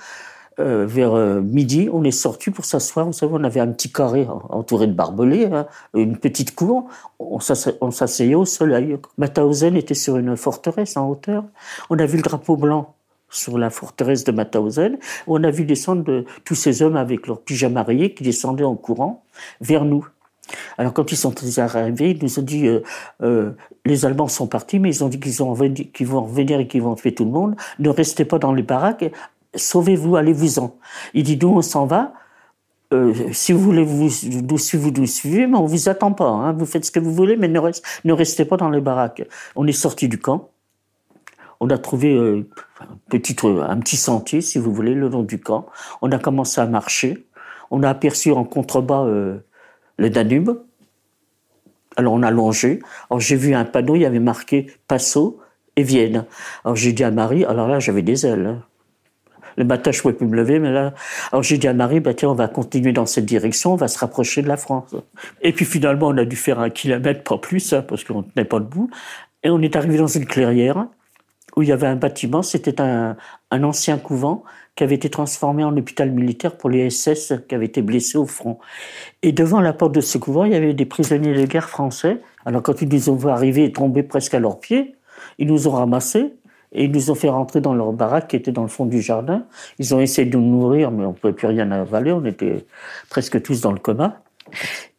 [0.63, 3.07] euh, vers euh, midi, on est sorti pour s'asseoir.
[3.07, 6.89] Vous savez, on avait un petit carré entouré de barbelés, hein, une petite cour.
[7.19, 8.97] On s'asseyait au soleil.
[9.19, 11.45] Mauthausen était sur une forteresse en hauteur.
[11.91, 12.95] On a vu le drapeau blanc
[13.29, 14.99] sur la forteresse de Mauthausen.
[15.27, 18.77] On a vu descendre de, tous ces hommes avec leurs pyjamas mariés qui descendaient en
[18.77, 19.25] courant
[19.61, 20.07] vers nous.
[20.77, 22.69] Alors quand ils sont arrivés, ils nous ont dit
[23.23, 23.53] euh,
[23.85, 26.95] les Allemands sont partis, mais ils ont dit qu'ils qu'ils vont revenir et qu'ils vont
[26.95, 27.57] tuer tout le monde.
[27.79, 29.11] Ne restez pas dans les baraques,
[29.55, 30.77] sauvez-vous, allez-vous-en.
[31.15, 32.13] Il dit, nous, on s'en va?
[32.93, 36.29] Euh, si vous voulez vous, suivre, vous suivez, mais on vous attend pas.
[36.29, 36.53] Hein.
[36.53, 39.23] Vous faites ce que vous voulez, mais ne, restez pas dans les baraques.
[39.57, 40.51] On est sorti du camp.
[41.61, 42.47] On a trouvé euh,
[42.81, 45.67] un, petit, un petit sentier, si vous voulez, le long du camp.
[46.03, 47.27] On a commencé à marcher.
[47.71, 49.39] On a aperçu en contrebas euh,
[49.97, 50.51] le Danube.
[51.97, 52.81] Alors on a longé.
[53.11, 55.41] Alors j'ai vu un panneau, il y avait marqué Passo
[55.77, 56.27] et Vienne.
[56.65, 58.47] Alors j'ai dit à Marie, alors là j'avais des ailes.
[58.47, 58.63] Hein.
[59.57, 60.95] Le matin, je pouvais plus me lever, mais là,
[61.31, 63.89] alors j'ai dit à Marie, bah tiens, on va continuer dans cette direction, on va
[63.89, 64.95] se rapprocher de la France.
[65.41, 68.45] Et puis finalement, on a dû faire un kilomètre, pas plus, hein, parce qu'on tenait
[68.45, 68.91] pas debout.
[69.43, 70.87] Et on est arrivé dans une clairière
[71.57, 73.17] où il y avait un bâtiment, c'était un,
[73.51, 74.43] un ancien couvent
[74.75, 78.27] qui avait été transformé en hôpital militaire pour les SS qui avaient été blessés au
[78.27, 78.59] front.
[79.23, 82.21] Et devant la porte de ce couvent, il y avait des prisonniers de guerre français.
[82.47, 84.95] Alors quand ils nous ont vu arriver et tomber presque à leurs pieds,
[85.39, 86.33] ils nous ont ramassés
[86.73, 89.01] et ils nous ont fait rentrer dans leur baraque qui était dans le fond du
[89.01, 89.45] jardin.
[89.79, 92.13] Ils ont essayé de nous nourrir, mais on ne pouvait plus rien avaler.
[92.13, 92.65] On était
[93.11, 94.23] presque tous dans le coma.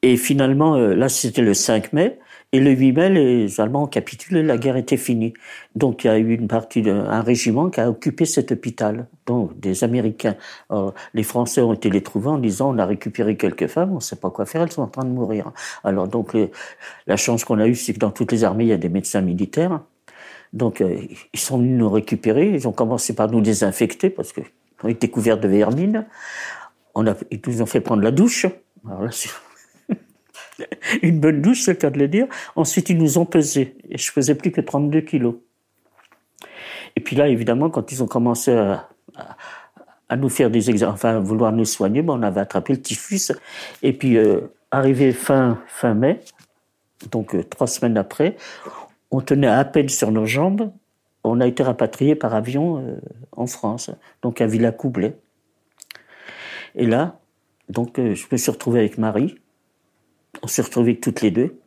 [0.02, 2.20] Et finalement, euh, là, c'était le 5 mai.
[2.52, 5.34] Et le 8 mai, les Allemands ont capitulé, la guerre était finie.
[5.76, 9.60] Donc il y a eu une partie d'un régiment qui a occupé cet hôpital, donc
[9.60, 10.36] des Américains.
[11.16, 14.00] les Français ont été les trouver en disant on a récupéré quelques femmes, on ne
[14.02, 15.52] sait pas quoi faire, elles sont en train de mourir.
[15.84, 16.38] Alors donc
[17.08, 18.90] la chance qu'on a eue, c'est que dans toutes les armées, il y a des
[18.90, 19.80] médecins militaires.
[20.54, 20.98] Donc, euh,
[21.34, 22.50] ils sont venus nous récupérer.
[22.50, 26.06] Ils ont commencé par nous désinfecter parce qu'on était couverts de vermine.
[26.96, 28.46] On a, ils nous ont fait prendre la douche.
[28.88, 29.10] Alors là,
[31.02, 32.28] une bonne douche, c'est le cas de le dire.
[32.56, 33.76] Ensuite, ils nous ont pesé.
[33.90, 35.36] Et je faisais plus que 32 kilos.
[36.96, 38.90] Et puis là, évidemment, quand ils ont commencé à,
[40.10, 42.82] à, nous faire des examens, enfin, à vouloir nous soigner, ben, on avait attrapé le
[42.82, 43.32] typhus.
[43.82, 46.20] Et puis, euh, arrivé fin, fin mai,
[47.12, 48.36] donc euh, trois semaines après,
[49.14, 50.72] on tenait à peine sur nos jambes.
[51.24, 53.00] On a été rapatriés par avion euh,
[53.32, 53.92] en France,
[54.24, 55.16] donc à Villacoublay.
[56.76, 57.20] Et là,
[57.70, 59.36] donc, euh, je me suis retrouvé avec Marie.
[60.42, 61.60] On s'est retrouvés toutes les deux.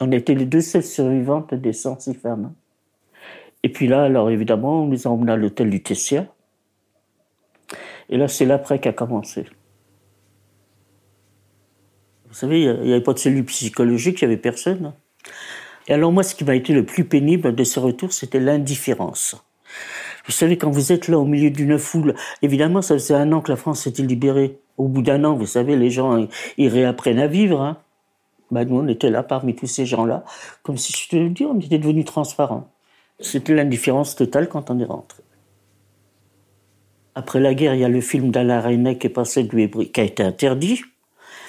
[0.00, 2.54] On était les deux seules survivantes des 106 femmes.
[3.62, 6.26] Et puis là, alors évidemment, on nous a emmenés à l'hôtel du Tessia.
[8.08, 9.44] Et là, c'est l'après qui a commencé.
[12.28, 14.94] Vous savez, il n'y avait pas de cellule psychologique, il n'y avait personne.
[15.88, 19.36] Et alors moi, ce qui m'a été le plus pénible de ce retour, c'était l'indifférence.
[20.26, 23.40] Vous savez, quand vous êtes là au milieu d'une foule, évidemment, ça faisait un an
[23.40, 24.58] que la France s'était libérée?
[24.76, 26.26] Au bout d'un an, vous savez, les gens,
[26.58, 27.60] ils réapprennent à vivre.
[27.60, 27.78] Hein.
[28.50, 30.24] Ben, nous, on était là parmi tous ces gens-là,
[30.62, 32.68] comme si je te le dis, on était devenus transparents.
[33.20, 35.22] C'était l'indifférence totale quand on est rentré.
[37.14, 40.00] Après la guerre, il y a le film d'Alain René qui est passé de qui
[40.00, 40.82] a été interdit.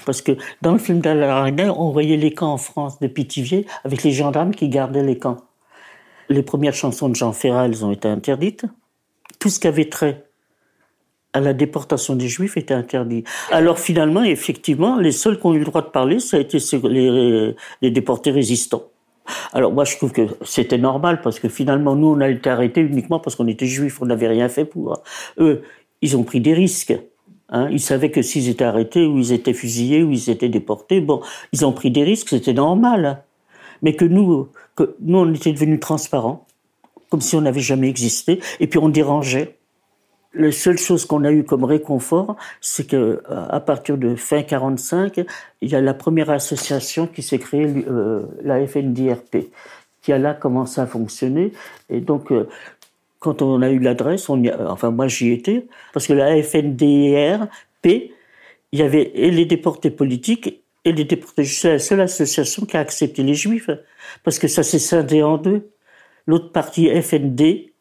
[0.08, 4.04] Parce que dans le film d'Alain on voyait les camps en France de Pithiviers avec
[4.04, 5.38] les gendarmes qui gardaient les camps.
[6.30, 8.64] Les premières chansons de Jean Ferrat, elles ont été interdites.
[9.40, 10.24] Tout ce qui avait trait
[11.34, 13.26] à la déportation des Juifs était interdit.
[13.52, 16.58] Alors finalement, effectivement, les seuls qui ont eu le droit de parler, ça a été
[16.84, 18.84] les, les déportés résistants.
[19.52, 22.80] Alors moi, je trouve que c'était normal parce que finalement, nous, on a été arrêtés
[22.80, 25.04] uniquement parce qu'on était juifs, on n'avait rien fait pour.
[25.38, 25.64] Eux,
[26.02, 26.98] ils ont pris des risques.
[27.50, 31.00] Hein, ils savaient que s'ils étaient arrêtés ou ils étaient fusillés ou ils étaient déportés,
[31.00, 31.22] bon,
[31.54, 33.24] ils ont pris des risques, c'était normal.
[33.82, 34.50] Mais que nous,
[35.02, 36.46] nous, on était devenus transparents,
[37.10, 39.56] comme si on n'avait jamais existé, et puis on dérangeait.
[40.34, 44.44] La seule chose qu'on a eu comme réconfort, c'est que euh, à partir de fin
[44.44, 45.26] 45,
[45.62, 49.50] il y a la première association qui s'est créée, euh, la FNDRP,
[50.02, 51.54] qui a là commencé à fonctionner.
[51.90, 52.48] Et donc, euh,
[53.20, 58.12] quand on a eu l'adresse, enfin moi j'y étais, parce que la FNDRP,
[58.72, 62.78] il y avait et les déportés politiques et les déportés C'est la seule association qui
[62.78, 63.70] a accepté les juifs,
[64.24, 65.72] parce que ça s'est scindé en deux.
[66.28, 67.72] L'autre partie, FND,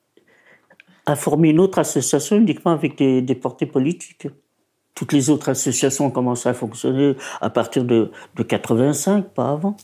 [1.07, 4.28] a formé une autre association uniquement avec des, portées politiques.
[4.95, 9.76] Toutes les autres associations ont commencé à fonctionner à partir de, de 85, pas avant.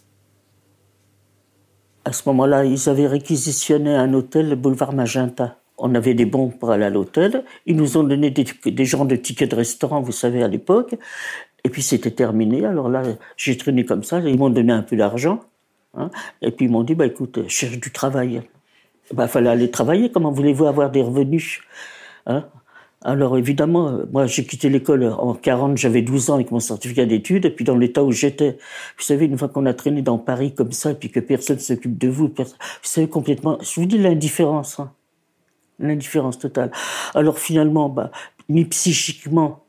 [2.05, 5.57] À ce moment-là, ils avaient réquisitionné un hôtel, le boulevard Magenta.
[5.79, 7.45] On avait des bons pour aller à l'hôtel.
[7.67, 10.97] Ils nous ont donné des, des genres de tickets de restaurant, vous savez, à l'époque.
[11.65, 12.65] Et puis c'était terminé.
[12.65, 13.03] Alors là,
[13.37, 14.19] j'ai traîné comme ça.
[14.21, 15.41] Ils m'ont donné un peu d'argent.
[15.95, 18.43] Hein, et puis ils m'ont dit, bah écoute, cherche du travail.
[19.11, 20.11] Il bah, fallait aller travailler.
[20.11, 21.61] Comment voulez-vous avoir des revenus
[22.27, 22.45] hein?
[23.05, 27.47] Alors évidemment, moi j'ai quitté l'école en 40, j'avais 12 ans avec mon certificat d'études,
[27.47, 28.59] et puis dans l'état où j'étais,
[28.97, 31.59] vous savez, une fois qu'on a traîné dans Paris comme ça, et puis que personne
[31.59, 32.45] s'occupe de vous, vous
[32.83, 34.93] savez complètement, je vous dis l'indifférence, hein,
[35.81, 36.71] l'indifférence totale.
[37.15, 38.11] Alors finalement, bah,
[38.49, 39.65] ni psychiquement,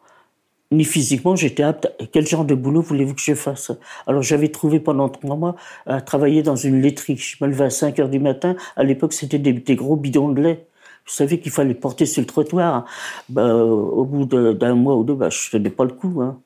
[0.72, 1.92] ni physiquement, j'étais apte.
[2.12, 3.72] Quel genre de boulot voulez-vous que je fasse?
[4.08, 5.56] Alors j'avais trouvé pendant trois mois
[5.86, 7.18] à travailler dans une laiterie.
[7.18, 8.56] Je me levais à 5 heures du matin.
[8.76, 10.66] À l'époque, c'était des, des gros bidons de lait.
[11.06, 12.86] Je savais qu'il fallait porter sur le trottoir.
[13.30, 16.22] Bah, au bout d'un mois ou deux, bah, je tenais pas le coup.
[16.22, 16.40] Hein.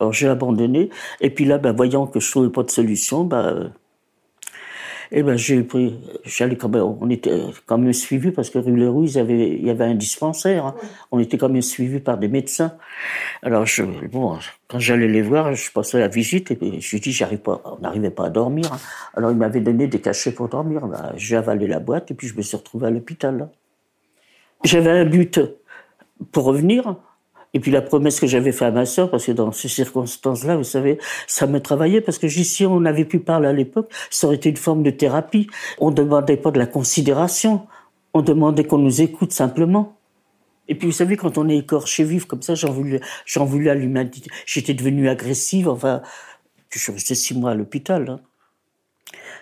[0.00, 0.90] Alors j'ai abandonné.
[1.20, 3.54] Et puis là, bah, voyant que je trouvais pas de solution, bah,
[5.12, 8.76] eh ben, j'ai pris, j'allais quand même, on était quand même suivis parce que rue
[8.76, 10.66] Leroux, il y avait, il y avait un dispensaire.
[10.66, 10.74] Hein.
[11.10, 12.76] On était quand même suivis par des médecins.
[13.42, 14.38] Alors, je, bon,
[14.68, 17.82] quand j'allais les voir, je passais la visite et je lui dis, j'arrive pas, on
[17.82, 18.72] n'arrivait pas à dormir.
[18.72, 18.78] Hein.
[19.14, 20.86] Alors, il m'avait donné des cachets pour dormir.
[20.86, 23.48] Ben, j'ai avalé la boîte et puis je me suis retrouvé à l'hôpital.
[24.62, 25.40] J'avais un but
[26.30, 26.96] pour revenir.
[27.52, 30.56] Et puis la promesse que j'avais faite à ma sœur, parce que dans ces circonstances-là,
[30.56, 34.26] vous savez, ça me travaillait, parce que si on avait pu parler à l'époque, ça
[34.26, 35.48] aurait été une forme de thérapie.
[35.78, 37.66] On ne demandait pas de la considération,
[38.14, 39.96] on demandait qu'on nous écoute simplement.
[40.68, 43.70] Et puis vous savez, quand on est écorché vif comme ça, j'en voulais, j'en voulais
[43.70, 44.30] à l'humanité.
[44.46, 46.02] J'étais devenue agressive, enfin,
[46.70, 48.08] je suis resté six mois à l'hôpital.
[48.08, 48.20] Hein.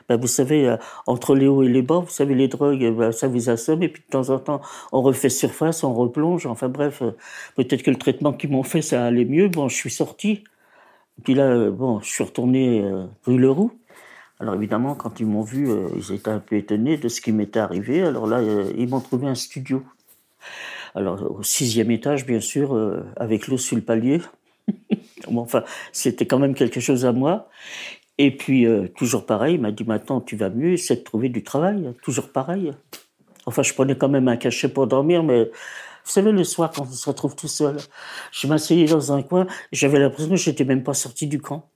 [0.09, 3.13] Ben, vous savez, euh, entre les hauts et les bas, vous savez, les drogues, ben,
[3.13, 6.69] ça vous assomme, et puis de temps en temps, on refait surface, on replonge, enfin
[6.69, 7.13] bref, euh,
[7.57, 10.45] peut-être que le traitement qu'ils m'ont fait, ça allait mieux, bon, je suis sorti.
[11.25, 12.85] Puis là, euh, bon, je suis retourné
[13.25, 13.73] rue Leroux.
[14.41, 17.59] Alors évidemment, quand ils m'ont vu, ils étaient un peu étonnés de ce qui m'était
[17.59, 18.03] arrivé.
[18.03, 18.41] Alors là,
[18.77, 19.83] ils m'ont trouvé un studio.
[20.95, 22.79] Alors au sixième étage, bien sûr,
[23.17, 24.21] avec l'eau sur le palier.
[25.31, 27.49] bon, enfin, c'était quand même quelque chose à moi.
[28.19, 31.29] Et puis, euh, toujours pareil, il m'a dit maintenant, tu vas mieux, c'est de trouver
[31.29, 31.95] du travail.
[32.03, 32.73] Toujours pareil.
[33.47, 35.51] Enfin, je prenais quand même un cachet pour dormir, mais vous
[36.15, 37.77] savez, le soir, quand on se retrouve tout seul,
[38.33, 41.69] je m'asseyais dans un coin, j'avais l'impression que j'étais même pas sorti du camp.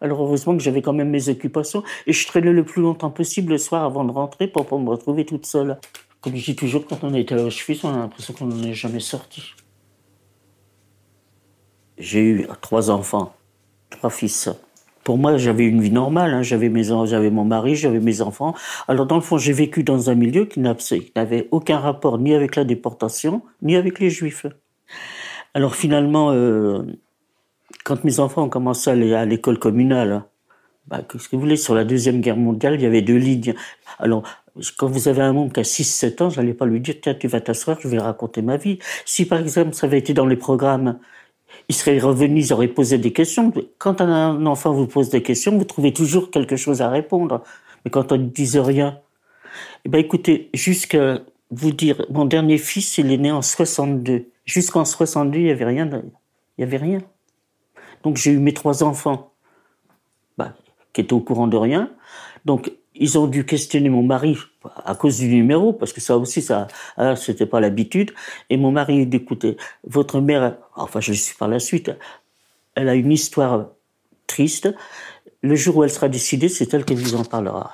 [0.00, 3.52] Alors, heureusement que j'avais quand même mes occupations, et je traînais le plus longtemps possible
[3.52, 5.78] le soir avant de rentrer pour pas me retrouver toute seule.
[6.20, 8.74] Comme je dis toujours, quand on est à Auschwitz, on a l'impression qu'on n'en est
[8.74, 9.54] jamais sorti.
[11.98, 13.34] J'ai eu trois enfants,
[13.90, 14.50] trois fils.
[15.04, 16.32] Pour moi, j'avais une vie normale.
[16.32, 16.42] Hein.
[16.42, 18.54] J'avais mes, j'avais mon mari, j'avais mes enfants.
[18.88, 22.56] Alors dans le fond, j'ai vécu dans un milieu qui n'avait aucun rapport ni avec
[22.56, 24.46] la déportation, ni avec les Juifs.
[25.54, 26.82] Alors finalement, euh,
[27.84, 30.24] quand mes enfants ont commencé à aller à l'école communale,
[30.86, 33.54] bah, qu'est-ce que vous voulez Sur la deuxième guerre mondiale, il y avait deux lignes.
[33.98, 34.22] Alors
[34.76, 37.28] quand vous avez un monde qui a 6-7 ans, j'allais pas lui dire tiens tu
[37.28, 38.78] vas t'asseoir, je vais raconter ma vie.
[39.04, 40.98] Si par exemple ça avait été dans les programmes
[41.68, 43.52] ils seraient revenus, ils auraient posé des questions.
[43.78, 47.42] Quand un enfant vous pose des questions, vous trouvez toujours quelque chose à répondre.
[47.84, 49.00] Mais quand on ne dit rien,
[49.84, 54.26] eh ben écoutez, jusqu'à vous dire, mon dernier fils, il est né en 62.
[54.44, 55.88] Jusqu'en 62, il y avait rien.
[56.58, 57.00] Il y avait rien.
[58.02, 59.32] Donc j'ai eu mes trois enfants,
[60.38, 60.54] bah,
[60.92, 61.90] qui étaient au courant de rien.
[62.44, 62.72] Donc
[63.02, 64.38] ils ont dû questionner mon mari
[64.84, 68.12] à cause du numéro, parce que ça aussi, ça, ah, c'était pas l'habitude.
[68.48, 71.90] Et mon mari dit, écoutez, votre mère, enfin, je le suis par la suite,
[72.76, 73.70] elle a une histoire
[74.28, 74.72] triste.
[75.42, 77.72] Le jour où elle sera décidée, c'est elle qui vous en parlera.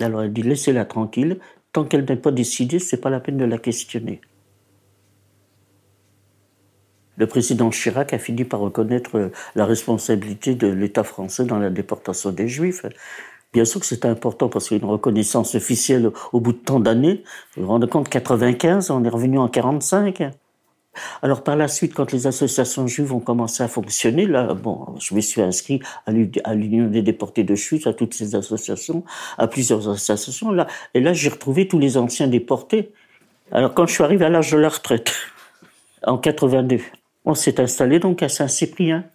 [0.00, 1.40] Alors elle dit, laissez-la tranquille.
[1.72, 4.20] Tant qu'elle n'est pas décidée, c'est pas la peine de la questionner.
[7.16, 12.30] Le président Chirac a fini par reconnaître la responsabilité de l'État français dans la déportation
[12.30, 12.84] des Juifs.
[13.56, 16.58] Bien sûr que c'était important parce qu'il y a une reconnaissance officielle au bout de
[16.58, 17.24] tant d'années.
[17.56, 20.24] Vous vous rendez compte, 95, on est revenu en 45.
[21.22, 25.14] Alors par la suite, quand les associations juives ont commencé à fonctionner, là, bon, je
[25.14, 26.12] me suis inscrit à
[26.54, 29.04] l'Union des déportés de Chute, à toutes ces associations,
[29.38, 32.92] à plusieurs associations, là, et là j'ai retrouvé tous les anciens déportés.
[33.52, 35.14] Alors quand je suis arrivé à l'âge de la retraite,
[36.02, 36.80] en 82,
[37.24, 39.06] on s'est installé donc à Saint-Cyprien.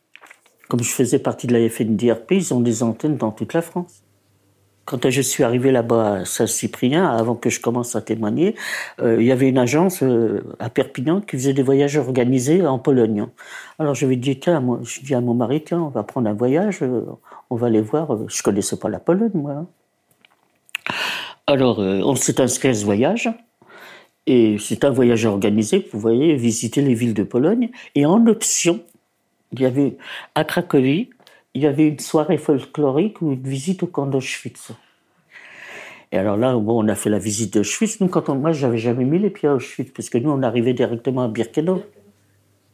[0.68, 4.02] Comme je faisais partie de la FNDRP, ils ont des antennes dans toute la France.
[4.92, 8.56] Quand je suis arrivé là-bas à Saint-Cyprien, avant que je commence à témoigner,
[9.02, 12.78] euh, il y avait une agence euh, à Perpignan qui faisait des voyages organisés en
[12.78, 13.28] Pologne.
[13.80, 16.30] Alors je lui dit, tiens, moi, je dis à mon mari, tiens, on va prendre
[16.30, 17.06] un voyage, euh,
[17.50, 18.18] on va aller voir.
[18.28, 19.66] Je connaissais pas la Pologne, moi.
[21.48, 23.30] Alors, euh, on s'est inscrit à ce voyage.
[24.28, 27.70] Et c'est un voyage organisé, vous voyez, visiter les villes de Pologne.
[27.96, 28.82] Et en option,
[29.54, 29.98] il y avait
[30.36, 31.10] à Cracovie,
[31.54, 34.72] il y avait une soirée folklorique ou une visite au camp d'Auschwitz.
[36.14, 38.00] Et alors là, bon, on a fait la visite d'Auschwitz.
[38.02, 40.44] Nous, quand on, moi, j'avais jamais mis les pieds à Auschwitz, parce que nous, on
[40.44, 41.84] arrivait directement à Birkenau.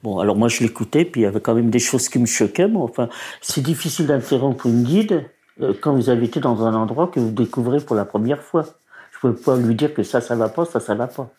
[0.04, 2.26] Bon, alors moi, je l'écoutais, puis il y avait quand même des choses qui me
[2.26, 2.68] choquaient.
[2.68, 3.10] Mais enfin,
[3.42, 5.30] c'est difficile d'interrompre une guide
[5.62, 8.64] euh, quand vous été dans un endroit que vous découvrez pour la première fois.
[9.12, 11.30] Je ne pouvais pas lui dire que ça, ça va pas, ça, ça va pas.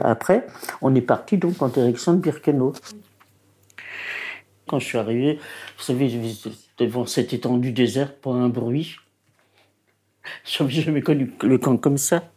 [0.00, 0.46] Après,
[0.80, 2.72] on est parti donc en direction de Birkenau.
[4.68, 5.38] Quand je suis arrivé,
[5.78, 6.12] vous savez,
[6.76, 8.96] devant cette étendue déserte, pas un bruit.
[10.44, 12.30] Je n'avais jamais connu le camp comme ça.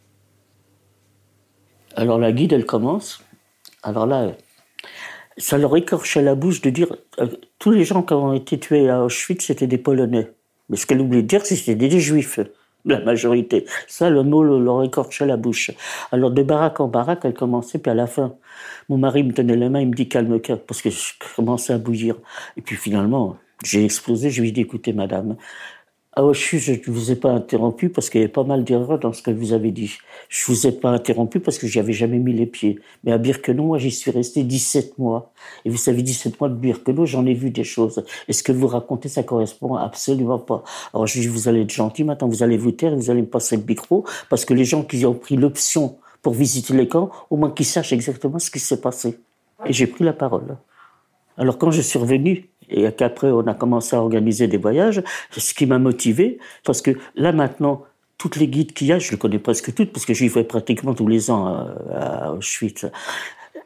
[1.94, 3.22] Alors la guide, elle commence.
[3.82, 4.32] Alors là,
[5.36, 7.28] ça leur écorchait la bouche de dire euh,
[7.58, 10.32] tous les gens qui ont été tués à Auschwitz, c'était des Polonais.
[10.68, 12.40] Mais ce qu'elle oubliait de dire, c'était des Juifs,
[12.84, 13.64] la majorité.
[13.86, 15.70] Ça, le mot leur écorchait la bouche.
[16.10, 18.34] Alors de baraque en baraque, elle commençait, puis à la fin,
[18.88, 21.78] mon mari me tenait la main, il me dit calme-toi, parce que je commençais à
[21.78, 22.16] bouillir.
[22.56, 25.36] Et puis finalement, j'ai explosé, je lui ai dit écoutez, madame,
[26.14, 29.14] ah, je ne vous ai pas interrompu parce qu'il y avait pas mal d'erreurs dans
[29.14, 29.96] ce que vous avez dit.
[30.28, 32.78] Je vous ai pas interrompu parce que j'y avais jamais mis les pieds.
[33.02, 35.32] Mais à Birkenau, moi, j'y suis resté 17 mois.
[35.64, 38.04] Et vous savez, 17 mois de Birkenau, j'en ai vu des choses.
[38.28, 40.62] Et ce que vous racontez, ça correspond absolument pas.
[40.92, 43.26] Alors, je dis, vous allez être gentil, maintenant, vous allez vous taire, vous allez me
[43.26, 47.10] passer le micro, parce que les gens qui ont pris l'option pour visiter les camps,
[47.30, 49.18] au moins qu'ils sachent exactement ce qui s'est passé.
[49.64, 50.58] Et j'ai pris la parole.
[51.38, 55.54] Alors, quand je suis revenu, et qu'après on a commencé à organiser des voyages, ce
[55.54, 57.84] qui m'a motivé, parce que là maintenant,
[58.22, 60.44] toutes les guides qu'il y a, je les connais presque toutes, parce que j'y vais
[60.44, 62.86] pratiquement tous les ans à, Auschwitz.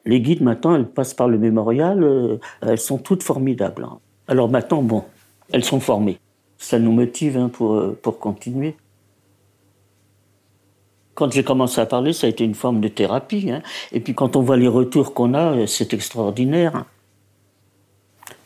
[0.07, 3.85] Les guides maintenant, elles passent par le mémorial, euh, elles sont toutes formidables.
[3.85, 3.99] Hein.
[4.29, 5.05] Alors maintenant, bon,
[5.53, 6.19] elles sont formées.
[6.59, 8.77] Ça nous motive hein, pour, euh, pour continuer.
[11.15, 13.51] Quand j'ai commencé à parler, ça a été une forme de thérapie.
[13.51, 13.63] Hein.
[13.93, 16.85] Et puis quand on voit les retours qu'on a, euh, c'est extraordinaire.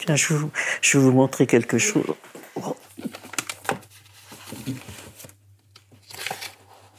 [0.06, 2.04] Tiens, je vais, vous, montrer quelque chose.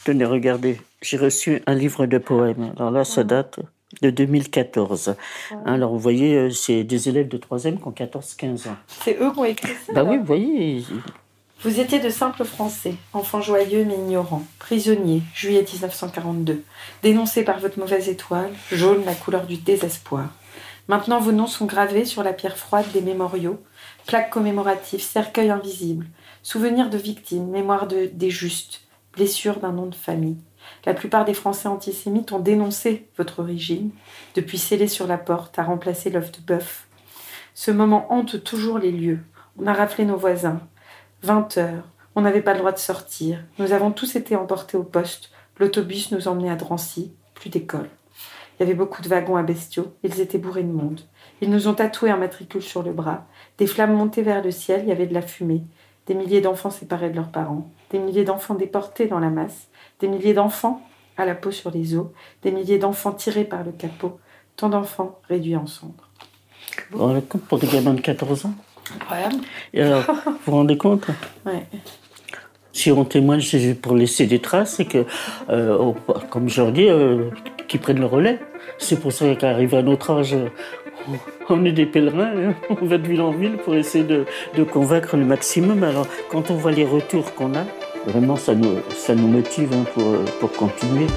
[0.04, 2.74] Tenez, regardez, j'ai reçu un livre de poèmes.
[2.78, 3.60] Alors là, ça date
[4.04, 5.16] de 2014.
[5.66, 8.78] Alors vous voyez, euh, c'est des élèves de 3e qui ont 14-15 ans.
[9.04, 10.84] C'est eux qui ont écrit ça Bah oui, vous voyez.
[11.64, 16.64] Vous étiez de simples Français, enfants joyeux mais ignorants, prisonniers, juillet 1942,
[17.04, 20.30] dénoncés par votre mauvaise étoile, jaune la couleur du désespoir.
[20.92, 23.64] Maintenant, vos noms sont gravés sur la pierre froide des mémoriaux,
[24.08, 26.06] plaques commémoratives, cercueils invisibles,
[26.44, 28.82] souvenirs de victimes, mémoire de, des justes,
[29.14, 30.36] blessures d'un nom de famille.
[30.86, 33.92] La plupart des Français antisémites ont dénoncé votre origine,
[34.36, 36.90] depuis scellé sur la porte à remplacer l'œuf de bœuf.
[37.54, 39.20] Ce moment hante toujours les lieux.
[39.58, 40.60] On a raflé nos voisins.
[41.24, 41.88] 20 heures.
[42.16, 43.42] On n'avait pas le droit de sortir.
[43.60, 45.32] Nous avons tous été emportés au poste.
[45.58, 47.14] L'autobus nous emmenait à Drancy.
[47.34, 47.88] Plus d'école.
[48.62, 51.02] Il y avait beaucoup de wagons à bestiaux, ils étaient bourrés de monde.
[51.42, 53.26] Ils nous ont tatoué un matricule sur le bras.
[53.58, 55.64] Des flammes montaient vers le ciel, il y avait de la fumée.
[56.06, 57.72] Des milliers d'enfants séparés de leurs parents.
[57.90, 59.70] Des milliers d'enfants déportés dans la masse.
[60.00, 60.80] Des milliers d'enfants
[61.18, 62.10] à la peau sur les os.
[62.44, 64.20] Des milliers d'enfants tirés par le capot.
[64.58, 66.12] Tant d'enfants réduits en cendres.
[66.92, 68.54] Vous vous rendez compte pour des gamins de 14 ans?
[68.94, 69.38] Incroyable.
[69.74, 71.08] vous vous rendez compte?
[71.48, 71.66] Ouais.
[72.74, 75.06] Si on témoigne, c'est pour laisser des traces et que,
[75.50, 75.92] euh,
[76.30, 77.30] comme je leur dis, euh,
[77.68, 78.40] qu'ils prennent le relais.
[78.78, 80.36] C'est pour ça qu'arrivé à notre âge,
[81.50, 82.56] on est des pèlerins, hein.
[82.82, 84.26] on va de ville en ville pour essayer de,
[84.64, 85.84] convaincre le maximum.
[85.84, 87.66] Alors, quand on voit les retours qu'on a,
[88.06, 91.08] vraiment, ça nous, ça nous motive hein, pour, pour continuer.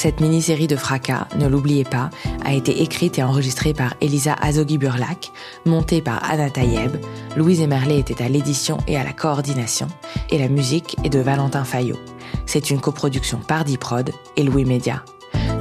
[0.00, 2.08] Cette mini-série de fracas, ne l'oubliez pas,
[2.42, 5.30] a été écrite et enregistrée par Elisa Azogi-Burlak,
[5.66, 6.96] montée par Anna Tayeb,
[7.36, 9.88] Louise Emerlet était à l'édition et à la coordination,
[10.30, 11.98] et la musique est de Valentin Fayot.
[12.46, 15.04] C'est une coproduction par Diprod et Louis Média.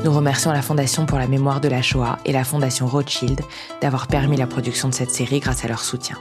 [0.06, 3.42] Nous remercions la Fondation pour la mémoire de la Shoah et la Fondation Rothschild
[3.82, 6.18] d'avoir permis la production de cette série grâce à leur soutien.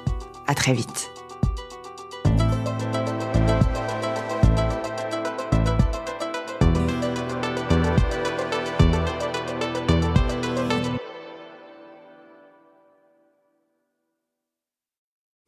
[0.48, 1.08] À très vite.